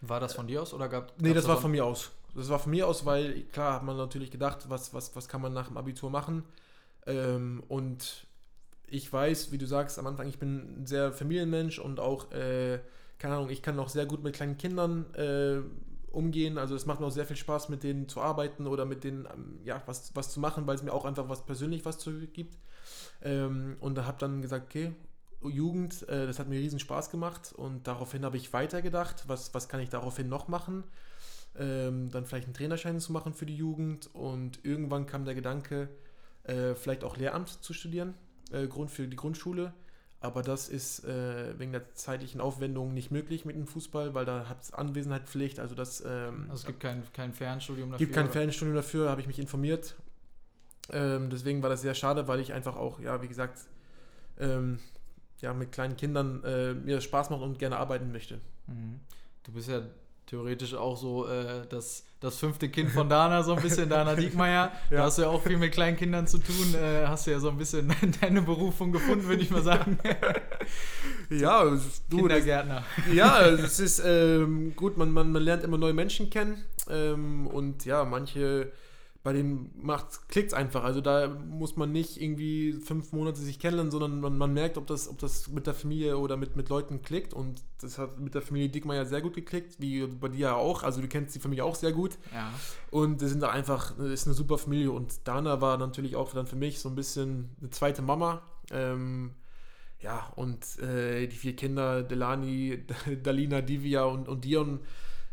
War 0.00 0.18
das 0.18 0.34
von 0.34 0.46
dir 0.46 0.62
aus 0.62 0.74
oder 0.74 0.88
gab 0.88 1.12
Nee, 1.20 1.34
das 1.34 1.46
war 1.46 1.58
von 1.58 1.70
mir 1.70 1.84
aus. 1.84 2.10
Das 2.34 2.48
war 2.48 2.58
von 2.58 2.70
mir 2.70 2.88
aus, 2.88 3.04
weil 3.04 3.42
klar 3.52 3.74
hat 3.74 3.84
man 3.84 3.96
natürlich 3.96 4.30
gedacht, 4.30 4.68
was, 4.68 4.94
was, 4.94 5.14
was 5.14 5.28
kann 5.28 5.42
man 5.42 5.52
nach 5.52 5.68
dem 5.68 5.76
Abitur 5.76 6.10
machen. 6.10 6.44
Ähm, 7.06 7.62
und 7.68 8.26
ich 8.86 9.12
weiß, 9.12 9.52
wie 9.52 9.58
du 9.58 9.66
sagst, 9.66 9.98
am 9.98 10.06
Anfang, 10.06 10.28
ich 10.28 10.38
bin 10.38 10.82
ein 10.82 10.86
sehr 10.86 11.12
Familienmensch 11.12 11.78
und 11.78 12.00
auch, 12.00 12.32
äh, 12.32 12.80
keine 13.18 13.36
Ahnung, 13.36 13.50
ich 13.50 13.62
kann 13.62 13.78
auch 13.78 13.88
sehr 13.88 14.06
gut 14.06 14.22
mit 14.22 14.34
kleinen 14.34 14.58
Kindern 14.58 15.12
äh, 15.14 15.60
umgehen. 16.12 16.58
Also 16.58 16.74
es 16.74 16.86
macht 16.86 17.00
mir 17.00 17.06
auch 17.06 17.10
sehr 17.12 17.26
viel 17.26 17.36
Spaß, 17.36 17.68
mit 17.68 17.82
denen 17.82 18.08
zu 18.08 18.20
arbeiten 18.20 18.66
oder 18.66 18.84
mit 18.84 19.04
denen 19.04 19.26
ähm, 19.26 19.60
ja, 19.64 19.82
was, 19.86 20.14
was 20.14 20.30
zu 20.30 20.40
machen, 20.40 20.66
weil 20.66 20.76
es 20.76 20.82
mir 20.82 20.92
auch 20.92 21.04
einfach 21.04 21.28
was 21.28 21.44
persönlich 21.44 21.84
was 21.84 21.98
zu 21.98 22.12
gibt. 22.26 22.56
Ähm, 23.22 23.76
und 23.80 23.96
da 23.96 24.04
habe 24.04 24.18
dann 24.18 24.42
gesagt, 24.42 24.66
okay, 24.66 24.94
Jugend, 25.42 26.08
äh, 26.08 26.26
das 26.26 26.38
hat 26.38 26.48
mir 26.48 26.60
riesen 26.60 26.78
Spaß 26.78 27.10
gemacht 27.10 27.52
und 27.52 27.86
daraufhin 27.86 28.24
habe 28.24 28.36
ich 28.36 28.52
weitergedacht, 28.52 29.24
was, 29.26 29.52
was 29.54 29.68
kann 29.68 29.80
ich 29.80 29.88
daraufhin 29.88 30.28
noch 30.28 30.48
machen. 30.48 30.84
Ähm, 31.54 32.10
dann 32.10 32.24
vielleicht 32.24 32.46
einen 32.46 32.54
Trainerschein 32.54 33.00
zu 33.00 33.12
machen 33.12 33.34
für 33.34 33.44
die 33.44 33.56
Jugend 33.56 34.14
und 34.14 34.64
irgendwann 34.64 35.06
kam 35.06 35.24
der 35.24 35.34
Gedanke, 35.34 35.88
äh, 36.44 36.74
vielleicht 36.74 37.04
auch 37.04 37.16
Lehramt 37.16 37.48
zu 37.48 37.72
studieren, 37.74 38.14
äh, 38.52 38.66
Grund 38.66 38.90
für 38.90 39.06
die 39.06 39.16
Grundschule. 39.16 39.74
Aber 40.22 40.42
das 40.42 40.68
ist 40.68 41.04
äh, 41.04 41.58
wegen 41.58 41.72
der 41.72 41.94
zeitlichen 41.94 42.40
Aufwendung 42.40 42.94
nicht 42.94 43.10
möglich 43.10 43.44
mit 43.44 43.56
dem 43.56 43.66
Fußball, 43.66 44.14
weil 44.14 44.24
da 44.24 44.48
hat 44.48 44.62
es 44.62 44.72
Anwesenheitspflicht. 44.72 45.58
Also, 45.58 45.74
das, 45.74 46.00
ähm, 46.06 46.46
also 46.48 46.60
es 46.60 46.66
gibt 46.66 46.80
kein, 46.80 47.02
kein 47.12 47.32
Fernstudium 47.32 47.90
dafür. 47.90 48.06
gibt 48.06 48.14
kein 48.14 48.30
Fernstudium 48.30 48.76
dafür, 48.76 49.10
habe 49.10 49.20
ich 49.20 49.26
mich 49.26 49.40
informiert. 49.40 49.96
Ähm, 50.90 51.28
deswegen 51.28 51.62
war 51.62 51.70
das 51.70 51.82
sehr 51.82 51.94
schade, 51.94 52.28
weil 52.28 52.40
ich 52.40 52.52
einfach 52.52 52.76
auch, 52.76 53.00
ja, 53.00 53.20
wie 53.20 53.28
gesagt, 53.28 53.58
ähm, 54.38 54.78
ja, 55.40 55.52
mit 55.52 55.72
kleinen 55.72 55.96
Kindern 55.96 56.42
äh, 56.44 56.72
mir 56.72 57.00
Spaß 57.00 57.30
macht 57.30 57.42
und 57.42 57.58
gerne 57.58 57.76
arbeiten 57.76 58.12
möchte. 58.12 58.40
Mhm. 58.68 59.00
Du 59.42 59.52
bist 59.52 59.68
ja 59.68 59.82
theoretisch 60.32 60.74
auch 60.74 60.96
so 60.96 61.28
äh, 61.28 61.66
das, 61.68 62.04
das 62.20 62.38
fünfte 62.38 62.70
Kind 62.70 62.90
von 62.90 63.06
Dana, 63.06 63.42
so 63.42 63.54
ein 63.54 63.60
bisschen 63.60 63.90
Dana 63.90 64.14
Diekmeyer. 64.16 64.72
ja. 64.90 64.96
Da 64.96 65.02
hast 65.04 65.18
du 65.18 65.22
ja 65.22 65.28
auch 65.28 65.42
viel 65.42 65.58
mit 65.58 65.72
kleinen 65.72 65.98
Kindern 65.98 66.26
zu 66.26 66.38
tun. 66.38 66.74
Äh, 66.74 67.06
hast 67.06 67.26
du 67.26 67.32
ja 67.32 67.38
so 67.38 67.50
ein 67.50 67.58
bisschen 67.58 67.94
deine 68.22 68.40
Berufung 68.40 68.92
gefunden, 68.92 69.28
würde 69.28 69.42
ich 69.42 69.50
mal 69.50 69.62
sagen. 69.62 69.98
ja, 71.30 71.64
du, 72.08 72.16
Kindergärtner. 72.16 72.82
Das, 72.96 73.14
ja, 73.14 73.42
es 73.42 73.78
ist 73.78 74.02
ähm, 74.06 74.72
gut, 74.74 74.96
man, 74.96 75.12
man, 75.12 75.32
man 75.32 75.42
lernt 75.42 75.64
immer 75.64 75.76
neue 75.76 75.92
Menschen 75.92 76.30
kennen. 76.30 76.64
Ähm, 76.88 77.46
und 77.46 77.84
ja, 77.84 78.06
manche 78.06 78.72
bei 79.22 79.32
dem 79.32 79.70
klickt 80.28 80.48
es 80.48 80.54
einfach. 80.54 80.82
Also 80.82 81.00
da 81.00 81.28
muss 81.28 81.76
man 81.76 81.92
nicht 81.92 82.20
irgendwie 82.20 82.72
fünf 82.72 83.12
Monate 83.12 83.40
sich 83.40 83.60
kennenlernen, 83.60 83.92
sondern 83.92 84.20
man, 84.20 84.36
man 84.36 84.52
merkt, 84.52 84.76
ob 84.76 84.88
das, 84.88 85.08
ob 85.08 85.18
das 85.18 85.48
mit 85.48 85.66
der 85.68 85.74
Familie 85.74 86.18
oder 86.18 86.36
mit, 86.36 86.56
mit 86.56 86.68
Leuten 86.68 87.02
klickt. 87.02 87.32
Und 87.32 87.62
das 87.80 87.98
hat 87.98 88.18
mit 88.18 88.34
der 88.34 88.42
Familie 88.42 88.68
Dickmeier 88.68 89.06
sehr 89.06 89.20
gut 89.20 89.34
geklickt, 89.34 89.80
wie 89.80 90.06
bei 90.06 90.28
dir 90.28 90.40
ja 90.40 90.54
auch. 90.56 90.82
Also 90.82 91.00
du 91.00 91.06
kennst 91.06 91.36
die 91.36 91.38
Familie 91.38 91.64
auch 91.64 91.76
sehr 91.76 91.92
gut. 91.92 92.18
Ja. 92.34 92.52
Und 92.90 93.22
das 93.22 93.30
sind 93.30 93.40
da 93.40 93.50
einfach, 93.50 93.96
ist 93.98 94.26
eine 94.26 94.34
super 94.34 94.58
Familie. 94.58 94.90
Und 94.90 95.26
Dana 95.28 95.60
war 95.60 95.78
natürlich 95.78 96.16
auch 96.16 96.32
dann 96.32 96.48
für 96.48 96.56
mich 96.56 96.80
so 96.80 96.88
ein 96.88 96.96
bisschen 96.96 97.50
eine 97.60 97.70
zweite 97.70 98.02
Mama. 98.02 98.42
Ähm, 98.72 99.30
ja, 100.00 100.32
und 100.34 100.80
äh, 100.80 101.28
die 101.28 101.36
vier 101.36 101.54
Kinder, 101.54 102.02
Delani, 102.02 102.84
Dalina, 103.22 103.60
Divya 103.60 104.02
und, 104.02 104.28
und 104.28 104.44
Dion, 104.44 104.80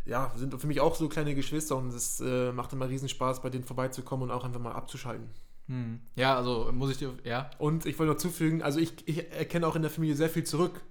ja, 0.05 0.31
sind 0.35 0.59
für 0.59 0.67
mich 0.67 0.79
auch 0.79 0.95
so 0.95 1.07
kleine 1.09 1.35
Geschwister 1.35 1.75
und 1.75 1.93
es 1.93 2.19
äh, 2.19 2.51
macht 2.51 2.73
immer 2.73 2.89
riesen 2.89 3.09
Spaß, 3.09 3.41
bei 3.41 3.49
denen 3.49 3.63
vorbeizukommen 3.63 4.29
und 4.29 4.35
auch 4.35 4.43
einfach 4.43 4.59
mal 4.59 4.71
abzuschalten. 4.71 5.29
Hm. 5.67 5.99
Ja, 6.15 6.35
also 6.35 6.69
muss 6.73 6.91
ich 6.91 6.97
dir, 6.97 7.13
ja. 7.23 7.51
Und 7.59 7.85
ich 7.85 7.97
wollte 7.99 8.13
noch 8.13 8.19
zufügen, 8.19 8.63
also 8.63 8.79
ich, 8.79 9.07
ich 9.07 9.31
erkenne 9.31 9.67
auch 9.67 9.75
in 9.75 9.83
der 9.83 9.91
Familie 9.91 10.15
sehr 10.15 10.29
viel 10.29 10.43
zurück, 10.43 10.81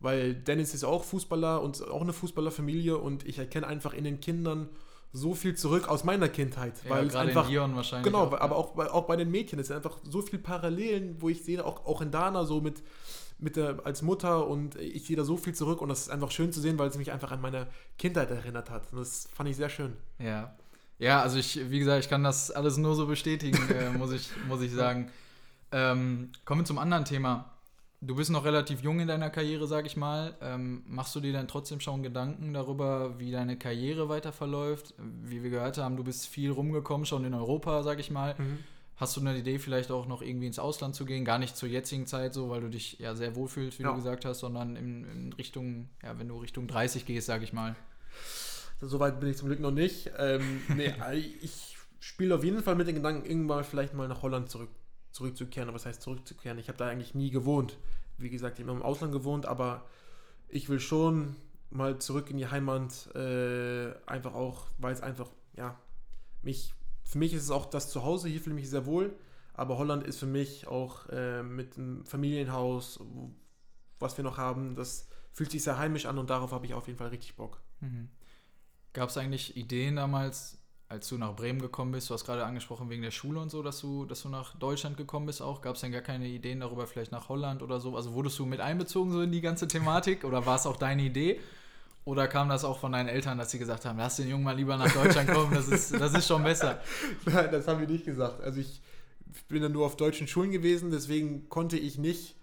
weil 0.00 0.34
Dennis 0.34 0.74
ist 0.74 0.84
auch 0.84 1.04
Fußballer 1.04 1.62
und 1.62 1.86
auch 1.88 2.00
eine 2.00 2.12
Fußballerfamilie 2.12 2.96
und 2.96 3.26
ich 3.26 3.38
erkenne 3.38 3.66
einfach 3.66 3.92
in 3.92 4.04
den 4.04 4.20
Kindern 4.20 4.68
so 5.12 5.34
viel 5.34 5.54
zurück 5.54 5.88
aus 5.88 6.04
meiner 6.04 6.28
Kindheit. 6.28 6.74
Ja, 6.84 6.90
weil 6.90 7.08
gerade 7.08 7.28
einfach, 7.28 7.44
in 7.44 7.50
Dion 7.50 7.76
wahrscheinlich. 7.76 8.10
Genau, 8.10 8.24
auch, 8.24 8.40
aber 8.40 8.56
auch 8.56 8.74
bei, 8.74 8.90
auch 8.90 9.06
bei 9.06 9.16
den 9.16 9.30
Mädchen 9.30 9.58
ist 9.58 9.70
einfach 9.70 9.98
so 10.02 10.22
viel 10.22 10.38
Parallelen, 10.38 11.20
wo 11.20 11.28
ich 11.28 11.44
sehe, 11.44 11.64
auch, 11.64 11.84
auch 11.84 12.00
in 12.00 12.10
Dana 12.10 12.44
so 12.44 12.60
mit, 12.60 12.82
mit 13.42 13.56
der, 13.56 13.80
als 13.84 14.02
Mutter 14.02 14.46
und 14.46 14.76
ich 14.76 15.06
sehe 15.06 15.16
da 15.16 15.24
so 15.24 15.36
viel 15.36 15.54
zurück 15.54 15.82
und 15.82 15.88
das 15.88 16.02
ist 16.02 16.10
einfach 16.10 16.30
schön 16.30 16.52
zu 16.52 16.60
sehen, 16.60 16.78
weil 16.78 16.88
es 16.88 16.96
mich 16.96 17.12
einfach 17.12 17.32
an 17.32 17.40
meine 17.40 17.66
Kindheit 17.98 18.30
erinnert 18.30 18.70
hat. 18.70 18.92
Und 18.92 19.00
das 19.00 19.28
fand 19.34 19.50
ich 19.50 19.56
sehr 19.56 19.68
schön. 19.68 19.94
Ja. 20.18 20.54
Ja, 20.98 21.20
also 21.20 21.38
ich, 21.38 21.70
wie 21.70 21.80
gesagt, 21.80 22.04
ich 22.04 22.08
kann 22.08 22.22
das 22.22 22.50
alles 22.52 22.76
nur 22.76 22.94
so 22.94 23.06
bestätigen, 23.06 23.58
äh, 23.74 23.90
muss, 23.90 24.12
ich, 24.12 24.30
muss 24.46 24.62
ich 24.62 24.72
sagen. 24.72 25.10
Ähm, 25.72 26.30
kommen 26.44 26.60
wir 26.60 26.64
zum 26.64 26.78
anderen 26.78 27.04
Thema. 27.04 27.50
Du 28.00 28.16
bist 28.16 28.30
noch 28.30 28.44
relativ 28.44 28.82
jung 28.82 29.00
in 29.00 29.08
deiner 29.08 29.30
Karriere, 29.30 29.66
sag 29.66 29.86
ich 29.86 29.96
mal. 29.96 30.34
Ähm, 30.40 30.82
machst 30.86 31.14
du 31.14 31.20
dir 31.20 31.32
dann 31.32 31.48
trotzdem 31.48 31.80
schon 31.80 32.02
Gedanken 32.02 32.52
darüber, 32.52 33.18
wie 33.18 33.30
deine 33.30 33.56
Karriere 33.56 34.08
weiter 34.08 34.32
verläuft? 34.32 34.94
Wie 34.98 35.42
wir 35.42 35.50
gehört 35.50 35.78
haben, 35.78 35.96
du 35.96 36.04
bist 36.04 36.26
viel 36.26 36.50
rumgekommen, 36.50 37.06
schon 37.06 37.24
in 37.24 37.34
Europa, 37.34 37.82
sag 37.82 37.98
ich 38.00 38.10
mal. 38.10 38.34
Mhm. 38.38 38.58
Hast 38.96 39.16
du 39.16 39.20
eine 39.20 39.36
Idee, 39.36 39.58
vielleicht 39.58 39.90
auch 39.90 40.06
noch 40.06 40.22
irgendwie 40.22 40.46
ins 40.46 40.58
Ausland 40.58 40.94
zu 40.94 41.04
gehen? 41.04 41.24
Gar 41.24 41.38
nicht 41.38 41.56
zur 41.56 41.68
jetzigen 41.68 42.06
Zeit 42.06 42.34
so, 42.34 42.50
weil 42.50 42.60
du 42.60 42.68
dich 42.68 42.98
ja 42.98 43.14
sehr 43.16 43.34
wohlfühlst, 43.34 43.78
wie 43.78 43.82
Ja. 43.84 43.90
du 43.90 43.96
gesagt 43.96 44.24
hast, 44.24 44.40
sondern 44.40 44.76
in, 44.76 45.04
in 45.04 45.32
Richtung, 45.32 45.88
ja, 46.02 46.18
wenn 46.18 46.28
du 46.28 46.38
Richtung 46.38 46.68
30 46.68 47.04
gehst, 47.06 47.26
sag 47.26 47.42
ich 47.42 47.52
mal. 47.52 47.74
Soweit 48.80 49.18
bin 49.20 49.30
ich 49.30 49.36
zum 49.36 49.48
Glück 49.48 49.60
noch 49.60 49.70
nicht. 49.70 50.10
Ähm, 50.18 50.60
nee, 50.76 50.92
ich 51.42 51.76
spiele 52.00 52.34
auf 52.34 52.44
jeden 52.44 52.62
Fall 52.62 52.74
mit 52.76 52.86
den 52.86 52.96
Gedanken, 52.96 53.24
irgendwann 53.28 53.64
vielleicht 53.64 53.94
mal 53.94 54.08
nach 54.08 54.22
Holland 54.22 54.50
zurück, 54.50 54.70
zurückzukehren. 55.12 55.68
Aber 55.68 55.76
was 55.76 55.86
heißt 55.86 56.02
zurückzukehren? 56.02 56.58
Ich 56.58 56.68
habe 56.68 56.78
da 56.78 56.88
eigentlich 56.88 57.14
nie 57.14 57.30
gewohnt. 57.30 57.78
Wie 58.18 58.30
gesagt, 58.30 58.58
ich 58.58 58.64
habe 58.66 58.76
im 58.76 58.82
Ausland 58.82 59.12
gewohnt, 59.12 59.46
aber 59.46 59.84
ich 60.48 60.68
will 60.68 60.80
schon 60.80 61.34
mal 61.70 61.98
zurück 61.98 62.28
in 62.30 62.36
die 62.38 62.48
Heimat. 62.48 63.08
Äh, 63.14 63.92
einfach 64.06 64.34
auch, 64.34 64.66
weil 64.78 64.92
es 64.92 65.00
einfach, 65.00 65.30
ja, 65.56 65.78
mich, 66.42 66.74
für 67.12 67.18
mich 67.18 67.34
ist 67.34 67.42
es 67.42 67.50
auch 67.50 67.66
das 67.66 67.90
Zuhause. 67.90 68.30
Hier 68.30 68.40
fühle 68.40 68.56
ich 68.56 68.62
mich 68.62 68.70
sehr 68.70 68.86
wohl. 68.86 69.14
Aber 69.52 69.76
Holland 69.76 70.02
ist 70.02 70.18
für 70.18 70.26
mich 70.26 70.66
auch 70.66 71.06
äh, 71.10 71.42
mit 71.42 71.76
einem 71.76 72.06
Familienhaus, 72.06 73.00
was 73.98 74.16
wir 74.16 74.24
noch 74.24 74.38
haben, 74.38 74.76
das 74.76 75.10
fühlt 75.30 75.50
sich 75.50 75.62
sehr 75.62 75.76
heimisch 75.76 76.06
an 76.06 76.16
und 76.16 76.30
darauf 76.30 76.52
habe 76.52 76.64
ich 76.64 76.72
auf 76.72 76.86
jeden 76.86 76.98
Fall 76.98 77.08
richtig 77.08 77.36
Bock. 77.36 77.60
Mhm. 77.80 78.08
Gab 78.94 79.10
es 79.10 79.18
eigentlich 79.18 79.58
Ideen 79.58 79.96
damals, 79.96 80.58
als 80.88 81.06
du 81.06 81.18
nach 81.18 81.36
Bremen 81.36 81.60
gekommen 81.60 81.92
bist? 81.92 82.08
Du 82.08 82.14
hast 82.14 82.24
gerade 82.24 82.46
angesprochen 82.46 82.88
wegen 82.88 83.02
der 83.02 83.10
Schule 83.10 83.40
und 83.40 83.50
so, 83.50 83.62
dass 83.62 83.78
du, 83.80 84.06
dass 84.06 84.22
du 84.22 84.30
nach 84.30 84.56
Deutschland 84.56 84.96
gekommen 84.96 85.26
bist 85.26 85.42
auch. 85.42 85.60
Gab 85.60 85.74
es 85.74 85.82
denn 85.82 85.92
gar 85.92 86.00
keine 86.00 86.28
Ideen 86.28 86.60
darüber, 86.60 86.86
vielleicht 86.86 87.12
nach 87.12 87.28
Holland 87.28 87.62
oder 87.62 87.78
so? 87.78 87.94
Also 87.94 88.14
wurdest 88.14 88.38
du 88.38 88.46
mit 88.46 88.60
einbezogen 88.60 89.12
so 89.12 89.20
in 89.20 89.32
die 89.32 89.42
ganze 89.42 89.68
Thematik 89.68 90.24
oder 90.24 90.46
war 90.46 90.56
es 90.56 90.64
auch 90.64 90.78
deine 90.78 91.02
Idee? 91.02 91.40
Oder 92.04 92.26
kam 92.26 92.48
das 92.48 92.64
auch 92.64 92.78
von 92.78 92.92
deinen 92.92 93.08
Eltern, 93.08 93.38
dass 93.38 93.52
sie 93.52 93.58
gesagt 93.58 93.84
haben, 93.84 93.96
lass 93.98 94.16
den 94.16 94.28
Jungen 94.28 94.42
mal 94.42 94.56
lieber 94.56 94.76
nach 94.76 94.92
Deutschland 94.92 95.30
kommen, 95.30 95.54
das 95.54 95.68
ist, 95.68 95.92
das 96.00 96.12
ist 96.14 96.26
schon 96.26 96.42
besser. 96.42 96.80
Nein, 97.26 97.48
das 97.52 97.68
haben 97.68 97.80
wir 97.80 97.86
nicht 97.86 98.04
gesagt. 98.04 98.42
Also 98.42 98.60
ich 98.60 98.82
bin 99.48 99.62
dann 99.62 99.72
nur 99.72 99.86
auf 99.86 99.96
deutschen 99.96 100.26
Schulen 100.26 100.50
gewesen, 100.50 100.90
deswegen 100.90 101.48
konnte 101.48 101.78
ich 101.78 101.98
nicht 101.98 102.34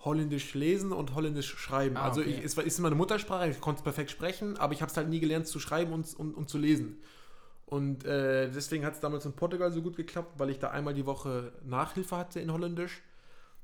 Holländisch 0.00 0.54
lesen 0.54 0.92
und 0.92 1.14
Holländisch 1.14 1.56
schreiben. 1.56 1.96
Ah, 1.96 2.08
also 2.08 2.20
okay. 2.20 2.30
ich, 2.30 2.44
es 2.44 2.56
ist 2.58 2.78
meine 2.80 2.96
Muttersprache, 2.96 3.48
ich 3.48 3.60
konnte 3.60 3.78
es 3.78 3.84
perfekt 3.84 4.10
sprechen, 4.10 4.56
aber 4.56 4.72
ich 4.72 4.82
habe 4.82 4.90
es 4.90 4.96
halt 4.96 5.08
nie 5.08 5.20
gelernt 5.20 5.46
zu 5.46 5.60
schreiben 5.60 5.92
und, 5.92 6.12
und, 6.14 6.34
und 6.34 6.48
zu 6.48 6.58
lesen. 6.58 6.98
Und 7.64 8.04
äh, 8.04 8.48
deswegen 8.48 8.84
hat 8.84 8.94
es 8.94 9.00
damals 9.00 9.24
in 9.24 9.32
Portugal 9.32 9.72
so 9.72 9.82
gut 9.82 9.96
geklappt, 9.96 10.38
weil 10.38 10.50
ich 10.50 10.58
da 10.58 10.70
einmal 10.70 10.94
die 10.94 11.06
Woche 11.06 11.52
Nachhilfe 11.64 12.16
hatte 12.16 12.40
in 12.40 12.52
Holländisch. 12.52 13.02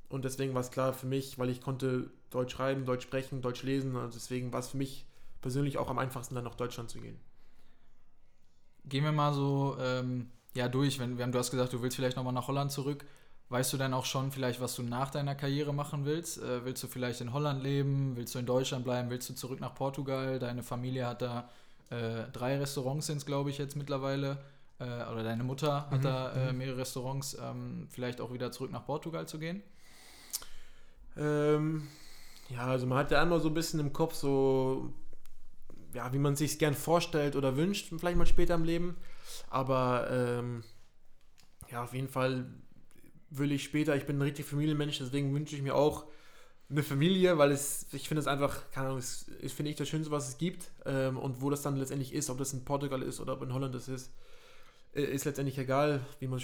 Und 0.09 0.25
deswegen 0.25 0.55
war 0.55 0.61
es 0.61 0.71
klar 0.71 0.93
für 0.93 1.07
mich, 1.07 1.39
weil 1.39 1.49
ich 1.49 1.61
konnte 1.61 2.11
Deutsch 2.31 2.55
schreiben, 2.55 2.85
Deutsch 2.85 3.05
sprechen, 3.05 3.41
Deutsch 3.43 3.63
lesen. 3.63 3.95
Und 3.95 4.15
deswegen 4.15 4.53
war 4.53 4.61
es 4.61 4.69
für 4.69 4.77
mich 4.77 5.07
persönlich 5.43 5.79
auch 5.79 5.91
am 5.91 5.99
einfachsten, 5.99 6.35
dann 6.35 6.45
nach 6.45 6.55
Deutschland 6.55 6.91
zu 6.91 7.01
gehen. 7.01 7.21
Gehen 8.85 9.05
wir 9.05 9.13
mal 9.13 9.33
so 9.33 9.77
ähm, 9.81 10.31
ja, 10.55 10.69
durch. 10.69 10.99
Wenn, 10.99 11.17
wir 11.17 11.25
haben, 11.25 11.33
du 11.33 11.39
hast 11.39 11.51
gesagt, 11.51 11.73
du 11.73 11.83
willst 11.83 11.97
vielleicht 11.97 12.17
nochmal 12.17 12.33
nach 12.33 12.49
Holland 12.49 12.73
zurück. 12.73 13.05
Weißt 13.49 13.73
du 13.73 13.77
dann 13.77 13.93
auch 13.95 14.07
schon 14.07 14.33
vielleicht, 14.33 14.61
was 14.61 14.75
du 14.77 14.83
nach 14.83 15.11
deiner 15.11 15.35
Karriere 15.35 15.75
machen 15.75 16.05
willst? 16.07 16.43
Äh, 16.43 16.65
willst 16.65 16.83
du 16.83 16.89
vielleicht 16.89 17.21
in 17.21 17.33
Holland 17.33 17.63
leben? 17.63 18.17
Willst 18.17 18.35
du 18.35 18.39
in 18.39 18.47
Deutschland 18.47 18.85
bleiben? 18.85 19.11
Willst 19.11 19.29
du 19.29 19.35
zurück 19.35 19.61
nach 19.61 19.75
Portugal? 19.75 20.39
Deine 20.39 20.63
Familie 20.63 21.07
hat 21.07 21.23
da 21.23 21.51
äh, 21.91 22.25
drei 22.33 22.59
Restaurants, 22.59 23.07
sind 23.07 23.19
es 23.19 23.27
glaube 23.27 23.51
ich 23.51 23.59
jetzt 23.59 23.77
mittlerweile. 23.77 24.39
Äh, 24.79 24.85
oder 25.13 25.23
deine 25.23 25.45
Mutter 25.45 25.91
hat 25.91 26.03
Mhm, 26.03 26.03
da 26.03 26.33
äh, 26.33 26.53
mhm. 26.53 26.59
mehrere 26.59 26.79
Restaurants. 26.79 27.37
Ähm, 27.41 27.87
vielleicht 27.91 28.21
auch 28.21 28.33
wieder 28.33 28.53
zurück 28.53 28.73
nach 28.73 28.87
Portugal 28.87 29.29
zu 29.29 29.39
gehen? 29.39 29.63
Ähm, 31.17 31.89
ja, 32.49 32.67
also 32.67 32.87
man 32.87 32.99
hat 32.99 33.11
ja 33.11 33.21
einmal 33.21 33.41
so 33.41 33.49
ein 33.49 33.55
bisschen 33.55 33.81
im 33.81 33.93
Kopf 33.93 34.15
so, 34.15 34.93
ja, 35.95 36.13
wie 36.13 36.19
man 36.19 36.37
sich 36.37 36.59
gern 36.59 36.75
vorstellt 36.75 37.37
oder 37.37 37.57
wünscht, 37.57 37.93
vielleicht 37.97 38.17
mal 38.17 38.27
später 38.27 38.55
im 38.55 38.65
Leben. 38.65 38.97
Aber 39.51 40.09
ähm, 40.11 40.65
ja, 41.71 41.85
auf 41.85 41.95
jeden 41.95 42.09
Fall 42.09 42.47
will 43.31 43.53
ich 43.53 43.65
später, 43.65 43.97
ich 43.97 44.07
bin 44.07 44.19
ein 44.19 44.23
richtig 44.23 44.47
Familienmensch, 44.47 44.99
deswegen 44.99 45.35
wünsche 45.35 45.57
ich 45.57 45.63
mir 45.63 45.75
auch 45.75 46.07
eine 46.73 46.83
Familie, 46.83 47.39
weil 47.39 47.53
es, 47.53 47.87
ich 47.93 48.09
finde 48.09 48.21
es 48.21 48.27
einfach, 48.27 48.71
keine 48.71 48.89
Ahnung, 48.89 48.99
es 48.99 49.29
ist, 49.29 49.55
finde 49.55 49.71
ich, 49.71 49.77
das 49.77 49.89
Schönste, 49.89 50.11
was 50.11 50.29
es 50.29 50.39
gibt. 50.39 50.71
Ähm, 50.87 51.19
und 51.19 51.41
wo 51.43 51.51
das 51.51 51.63
dann 51.63 51.77
letztendlich 51.77 52.15
ist, 52.15 52.31
ob 52.31 52.39
das 52.39 52.53
in 52.53 52.65
Portugal 52.65 53.03
ist 53.03 53.21
oder 53.21 53.35
ob 53.35 53.43
in 53.43 53.53
Holland 53.53 53.75
das 53.75 53.89
ist, 53.89 54.11
ist 54.93 55.25
letztendlich 55.25 55.59
egal, 55.59 56.01
wie 56.21 56.27
man 56.27 56.39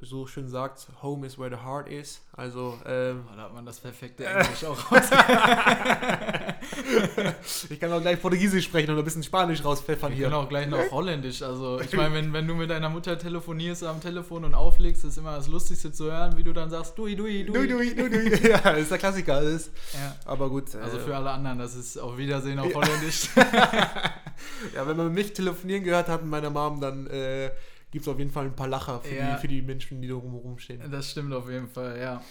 so 0.00 0.26
schön 0.26 0.48
sagt, 0.48 0.86
home 1.02 1.26
is 1.26 1.38
where 1.38 1.50
the 1.50 1.62
heart 1.64 1.88
is. 1.88 2.20
Also, 2.32 2.78
ähm, 2.86 3.24
Oh, 3.32 3.36
da 3.36 3.42
hat 3.42 3.54
man 3.54 3.66
das 3.66 3.80
perfekte 3.80 4.24
Englisch 4.26 4.64
auch 4.64 4.92
raus. 4.92 5.10
ich 7.70 7.80
kann 7.80 7.92
auch 7.92 8.00
gleich 8.00 8.20
Portugiesisch 8.20 8.64
sprechen 8.66 8.90
und 8.92 8.98
ein 8.98 9.04
bisschen 9.04 9.22
Spanisch 9.22 9.64
rauspfeffern 9.64 10.12
hier. 10.12 10.24
können 10.28 10.34
auch 10.36 10.48
gleich 10.48 10.68
noch 10.68 10.90
Holländisch. 10.90 11.42
Also, 11.42 11.80
ich 11.80 11.92
meine, 11.92 12.14
wenn, 12.14 12.32
wenn 12.32 12.46
du 12.46 12.54
mit 12.54 12.70
deiner 12.70 12.88
Mutter 12.88 13.18
telefonierst 13.18 13.84
am 13.84 14.00
Telefon 14.00 14.44
und 14.44 14.54
auflegst, 14.54 15.04
ist 15.04 15.18
immer 15.18 15.36
das 15.36 15.48
Lustigste 15.48 15.92
zu 15.92 16.10
hören, 16.10 16.36
wie 16.36 16.44
du 16.44 16.52
dann 16.52 16.70
sagst, 16.70 16.96
dui, 16.96 17.16
dui, 17.16 17.44
dui. 17.44 17.52
Dui, 17.52 17.68
dui, 17.68 17.94
dui, 17.94 18.10
dui. 18.10 18.30
Ja, 18.50 18.58
das 18.58 18.80
ist 18.82 18.90
der 18.90 18.98
Klassiker. 18.98 19.40
Ist, 19.42 19.70
Ja. 19.94 20.14
aber 20.24 20.48
gut. 20.48 20.74
Also 20.76 20.98
äh, 20.98 21.00
für 21.00 21.16
alle 21.16 21.30
anderen, 21.30 21.58
das 21.58 21.74
ist 21.74 21.98
auf 21.98 22.16
Wiedersehen 22.16 22.58
auf. 22.58 22.72
Holländisch. 22.74 23.28
ja, 24.74 24.86
wenn 24.86 24.96
man 24.96 25.12
mich 25.12 25.32
telefonieren 25.32 25.84
gehört 25.84 26.08
hat 26.08 26.22
mit 26.22 26.30
meiner 26.30 26.50
Mom, 26.50 26.80
dann 26.80 27.06
äh, 27.08 27.50
gibt 27.90 28.04
es 28.06 28.08
auf 28.08 28.18
jeden 28.18 28.30
Fall 28.30 28.46
ein 28.46 28.56
paar 28.56 28.68
Lacher 28.68 29.00
für, 29.00 29.14
Ja. 29.14 29.34
die, 29.34 29.40
für 29.40 29.48
die 29.48 29.62
Menschen, 29.62 30.00
die 30.00 30.08
da 30.08 30.14
rumherum 30.14 30.58
stehen. 30.58 30.82
Das 30.90 31.10
stimmt 31.10 31.32
auf 31.32 31.48
jeden 31.50 31.68
Fall, 31.68 31.98
ja. 32.00 32.22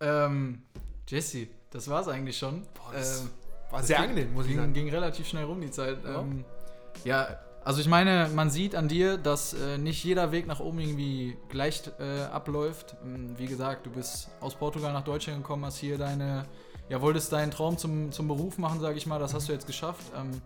Ähm, 0.00 0.62
Jesse, 1.08 1.48
das 1.70 1.88
war's 1.88 2.08
eigentlich 2.08 2.36
schon. 2.38 2.62
Boah, 2.74 2.92
das 2.92 3.22
Ähm, 3.22 3.30
War 3.70 3.82
sehr 3.82 3.96
ging- 3.98 4.10
angenehm, 4.10 4.32
muss 4.34 4.44
ich 4.44 4.50
ging, 4.52 4.60
sagen. 4.60 4.72
ging 4.72 4.88
relativ 4.90 5.26
schnell 5.28 5.44
rum 5.44 5.60
die 5.60 5.70
Zeit. 5.70 5.98
Ja. 6.04 6.20
Ähm, 6.20 6.44
ja, 7.04 7.38
also 7.64 7.80
ich 7.80 7.88
meine, 7.88 8.30
man 8.34 8.48
sieht 8.50 8.74
an 8.74 8.88
dir, 8.88 9.18
dass 9.18 9.52
äh, 9.52 9.76
nicht 9.76 10.02
jeder 10.04 10.32
Weg 10.32 10.46
nach 10.46 10.60
oben 10.60 10.78
irgendwie 10.78 11.36
gleich 11.50 11.82
äh, 11.98 12.22
abläuft. 12.32 12.96
Ähm, 13.04 13.36
Wie 13.36 13.46
gesagt, 13.46 13.84
du 13.86 13.90
bist 13.90 14.28
aus 14.40 14.54
Portugal 14.54 14.92
nach 14.92 15.04
Deutschland 15.04 15.42
gekommen, 15.42 15.64
hast 15.66 15.78
hier 15.78 15.98
deine, 15.98 16.46
ja, 16.88 17.00
wolltest 17.02 17.32
deinen 17.32 17.50
Traum 17.50 17.76
zum, 17.76 18.10
zum 18.12 18.28
Beruf 18.28 18.56
machen, 18.56 18.80
sage 18.80 18.96
ich 18.96 19.06
mal. 19.06 19.18
Das 19.18 19.34
hast 19.34 19.48
du 19.48 19.52
jetzt 19.52 19.66
geschafft. 19.66 20.04
Ähm, 20.16 20.40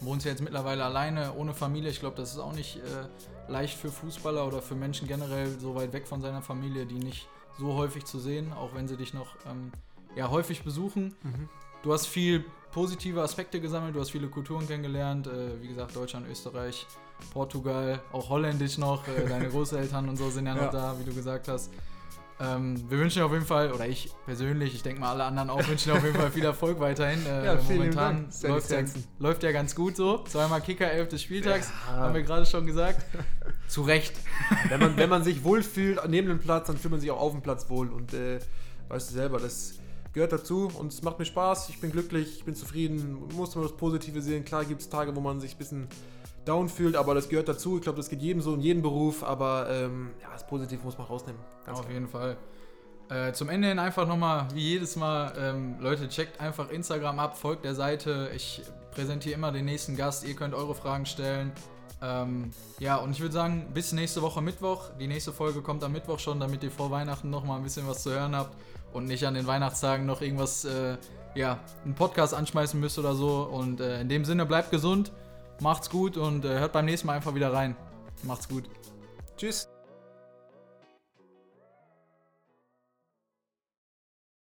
wohnst 0.00 0.26
ja 0.26 0.32
jetzt 0.32 0.42
mittlerweile 0.42 0.84
alleine, 0.84 1.34
ohne 1.34 1.54
Familie. 1.54 1.90
Ich 1.90 2.00
glaube, 2.00 2.16
das 2.16 2.32
ist 2.32 2.38
auch 2.38 2.52
nicht 2.52 2.76
äh, 2.76 3.50
leicht 3.50 3.76
für 3.78 3.90
Fußballer 3.90 4.46
oder 4.46 4.60
für 4.62 4.74
Menschen 4.74 5.06
generell 5.08 5.48
so 5.58 5.74
weit 5.74 5.92
weg 5.92 6.06
von 6.06 6.20
seiner 6.20 6.42
Familie, 6.42 6.86
die 6.86 6.98
nicht 6.98 7.28
so 7.58 7.74
häufig 7.74 8.04
zu 8.04 8.18
sehen, 8.18 8.52
auch 8.52 8.74
wenn 8.74 8.88
sie 8.88 8.96
dich 8.96 9.14
noch 9.14 9.36
ähm, 9.48 9.70
ja, 10.16 10.30
häufig 10.30 10.62
besuchen. 10.64 11.14
Mhm. 11.22 11.48
Du 11.82 11.92
hast 11.92 12.06
viel 12.06 12.44
positive 12.72 13.22
Aspekte 13.22 13.60
gesammelt, 13.60 13.94
du 13.94 14.00
hast 14.00 14.10
viele 14.10 14.28
Kulturen 14.28 14.66
kennengelernt, 14.66 15.26
äh, 15.26 15.60
wie 15.62 15.68
gesagt, 15.68 15.94
Deutschland, 15.94 16.26
Österreich, 16.28 16.86
Portugal, 17.32 18.00
auch 18.12 18.28
Holländisch 18.30 18.78
noch, 18.78 19.06
äh, 19.06 19.28
deine 19.28 19.48
Großeltern 19.50 20.08
und 20.08 20.16
so 20.16 20.30
sind 20.30 20.46
ja 20.46 20.54
noch 20.54 20.62
Ja. 20.62 20.70
da, 20.72 20.98
wie 20.98 21.04
du 21.04 21.14
gesagt 21.14 21.46
hast. 21.48 21.70
Ähm, 22.40 22.90
wir 22.90 22.98
wünschen 22.98 23.22
auf 23.22 23.32
jeden 23.32 23.44
Fall, 23.46 23.72
oder 23.72 23.86
ich 23.86 24.10
persönlich, 24.26 24.74
ich 24.74 24.82
denke 24.82 25.00
mal 25.00 25.10
alle 25.10 25.24
anderen 25.24 25.50
auch, 25.50 25.66
wünschen 25.68 25.92
auf 25.92 26.02
jeden 26.02 26.16
Fall 26.16 26.32
viel 26.32 26.44
Erfolg 26.44 26.80
weiterhin. 26.80 27.24
Äh, 27.26 27.46
Ja, 27.46 27.58
momentan 27.68 28.28
läuft 28.42 28.70
ja, 28.70 28.80
läuft 29.20 29.42
ja 29.44 29.52
ganz 29.52 29.74
gut 29.74 29.96
so. 29.96 30.18
Zweimal 30.24 30.60
Kicker, 30.60 30.90
11 30.90 31.08
des 31.10 31.22
Spieltags, 31.22 31.70
Ja. 31.86 31.92
haben 31.96 32.14
wir 32.14 32.22
gerade 32.22 32.44
schon 32.44 32.66
gesagt. 32.66 33.04
Zu 33.68 33.82
Recht. 33.82 34.14
Wenn 34.68 34.80
man, 34.80 34.96
wenn 34.96 35.08
man 35.08 35.22
sich 35.22 35.44
wohlfühlt 35.44 36.00
neben 36.08 36.28
dem 36.28 36.40
Platz, 36.40 36.66
dann 36.66 36.76
fühlt 36.76 36.90
man 36.90 37.00
sich 37.00 37.10
auch 37.12 37.20
auf 37.20 37.32
dem 37.32 37.40
Platz 37.42 37.68
wohl. 37.70 37.88
Und 37.88 38.12
äh, 38.14 38.40
weißt 38.88 39.10
du 39.10 39.14
selber, 39.14 39.38
das 39.38 39.74
gehört 40.12 40.32
dazu 40.32 40.70
und 40.78 40.92
es 40.92 41.02
macht 41.02 41.18
mir 41.20 41.24
Spaß. 41.24 41.68
Ich 41.70 41.80
bin 41.80 41.92
glücklich, 41.92 42.38
ich 42.38 42.44
bin 42.44 42.54
zufrieden. 42.56 43.20
Man 43.28 43.36
muss 43.36 43.54
immer 43.54 43.64
das 43.64 43.76
Positive 43.76 44.20
sehen. 44.20 44.44
Klar 44.44 44.64
gibt 44.64 44.80
es 44.80 44.88
Tage, 44.88 45.14
wo 45.14 45.20
man 45.20 45.40
sich 45.40 45.54
ein 45.54 45.58
bisschen 45.58 45.88
down 46.44 46.68
fühlt, 46.68 46.96
aber 46.96 47.14
das 47.14 47.28
gehört 47.28 47.48
dazu. 47.48 47.76
Ich 47.76 47.82
glaube, 47.82 47.96
das 47.96 48.08
geht 48.08 48.22
jedem 48.22 48.42
so 48.42 48.54
in 48.54 48.60
jedem 48.60 48.82
Beruf, 48.82 49.22
aber 49.22 49.68
ähm, 49.70 50.10
ja, 50.20 50.28
das 50.32 50.46
Positive 50.46 50.82
muss 50.84 50.98
man 50.98 51.06
rausnehmen. 51.06 51.40
Ganz 51.64 51.78
Auf 51.78 51.84
klar. 51.84 51.94
jeden 51.94 52.08
Fall. 52.08 52.36
Äh, 53.10 53.32
zum 53.32 53.48
Ende 53.50 53.68
hin 53.68 53.78
einfach 53.78 54.06
nochmal, 54.06 54.48
wie 54.54 54.60
jedes 54.60 54.96
Mal, 54.96 55.32
ähm, 55.38 55.76
Leute, 55.80 56.08
checkt 56.08 56.40
einfach 56.40 56.70
Instagram 56.70 57.18
ab, 57.18 57.36
folgt 57.36 57.64
der 57.64 57.74
Seite. 57.74 58.30
Ich 58.34 58.62
präsentiere 58.92 59.34
immer 59.34 59.52
den 59.52 59.66
nächsten 59.66 59.96
Gast. 59.96 60.26
Ihr 60.26 60.34
könnt 60.34 60.54
eure 60.54 60.74
Fragen 60.74 61.04
stellen. 61.04 61.52
Ähm, 62.02 62.50
ja, 62.78 62.96
und 62.96 63.10
ich 63.12 63.20
würde 63.20 63.32
sagen, 63.32 63.68
bis 63.74 63.92
nächste 63.92 64.22
Woche 64.22 64.40
Mittwoch. 64.40 64.90
Die 64.98 65.06
nächste 65.06 65.32
Folge 65.32 65.60
kommt 65.60 65.84
am 65.84 65.92
Mittwoch 65.92 66.18
schon, 66.18 66.40
damit 66.40 66.62
ihr 66.62 66.70
vor 66.70 66.90
Weihnachten 66.90 67.30
nochmal 67.30 67.58
ein 67.58 67.62
bisschen 67.62 67.86
was 67.86 68.02
zu 68.02 68.10
hören 68.10 68.34
habt 68.34 68.56
und 68.92 69.06
nicht 69.06 69.26
an 69.26 69.34
den 69.34 69.46
Weihnachtstagen 69.46 70.06
noch 70.06 70.20
irgendwas, 70.20 70.64
äh, 70.64 70.96
ja, 71.34 71.58
einen 71.84 71.94
Podcast 71.94 72.32
anschmeißen 72.32 72.78
müsst 72.78 72.98
oder 72.98 73.14
so. 73.14 73.42
Und 73.42 73.80
äh, 73.80 74.00
in 74.00 74.08
dem 74.08 74.24
Sinne, 74.24 74.46
bleibt 74.46 74.70
gesund, 74.70 75.12
macht's 75.60 75.90
gut 75.90 76.16
und 76.16 76.44
äh, 76.44 76.58
hört 76.58 76.72
beim 76.72 76.84
nächsten 76.84 77.06
Mal 77.06 77.14
einfach 77.14 77.34
wieder 77.34 77.52
rein. 77.52 77.76
Macht's 78.22 78.48
gut. 78.48 78.64
Tschüss. 79.36 79.68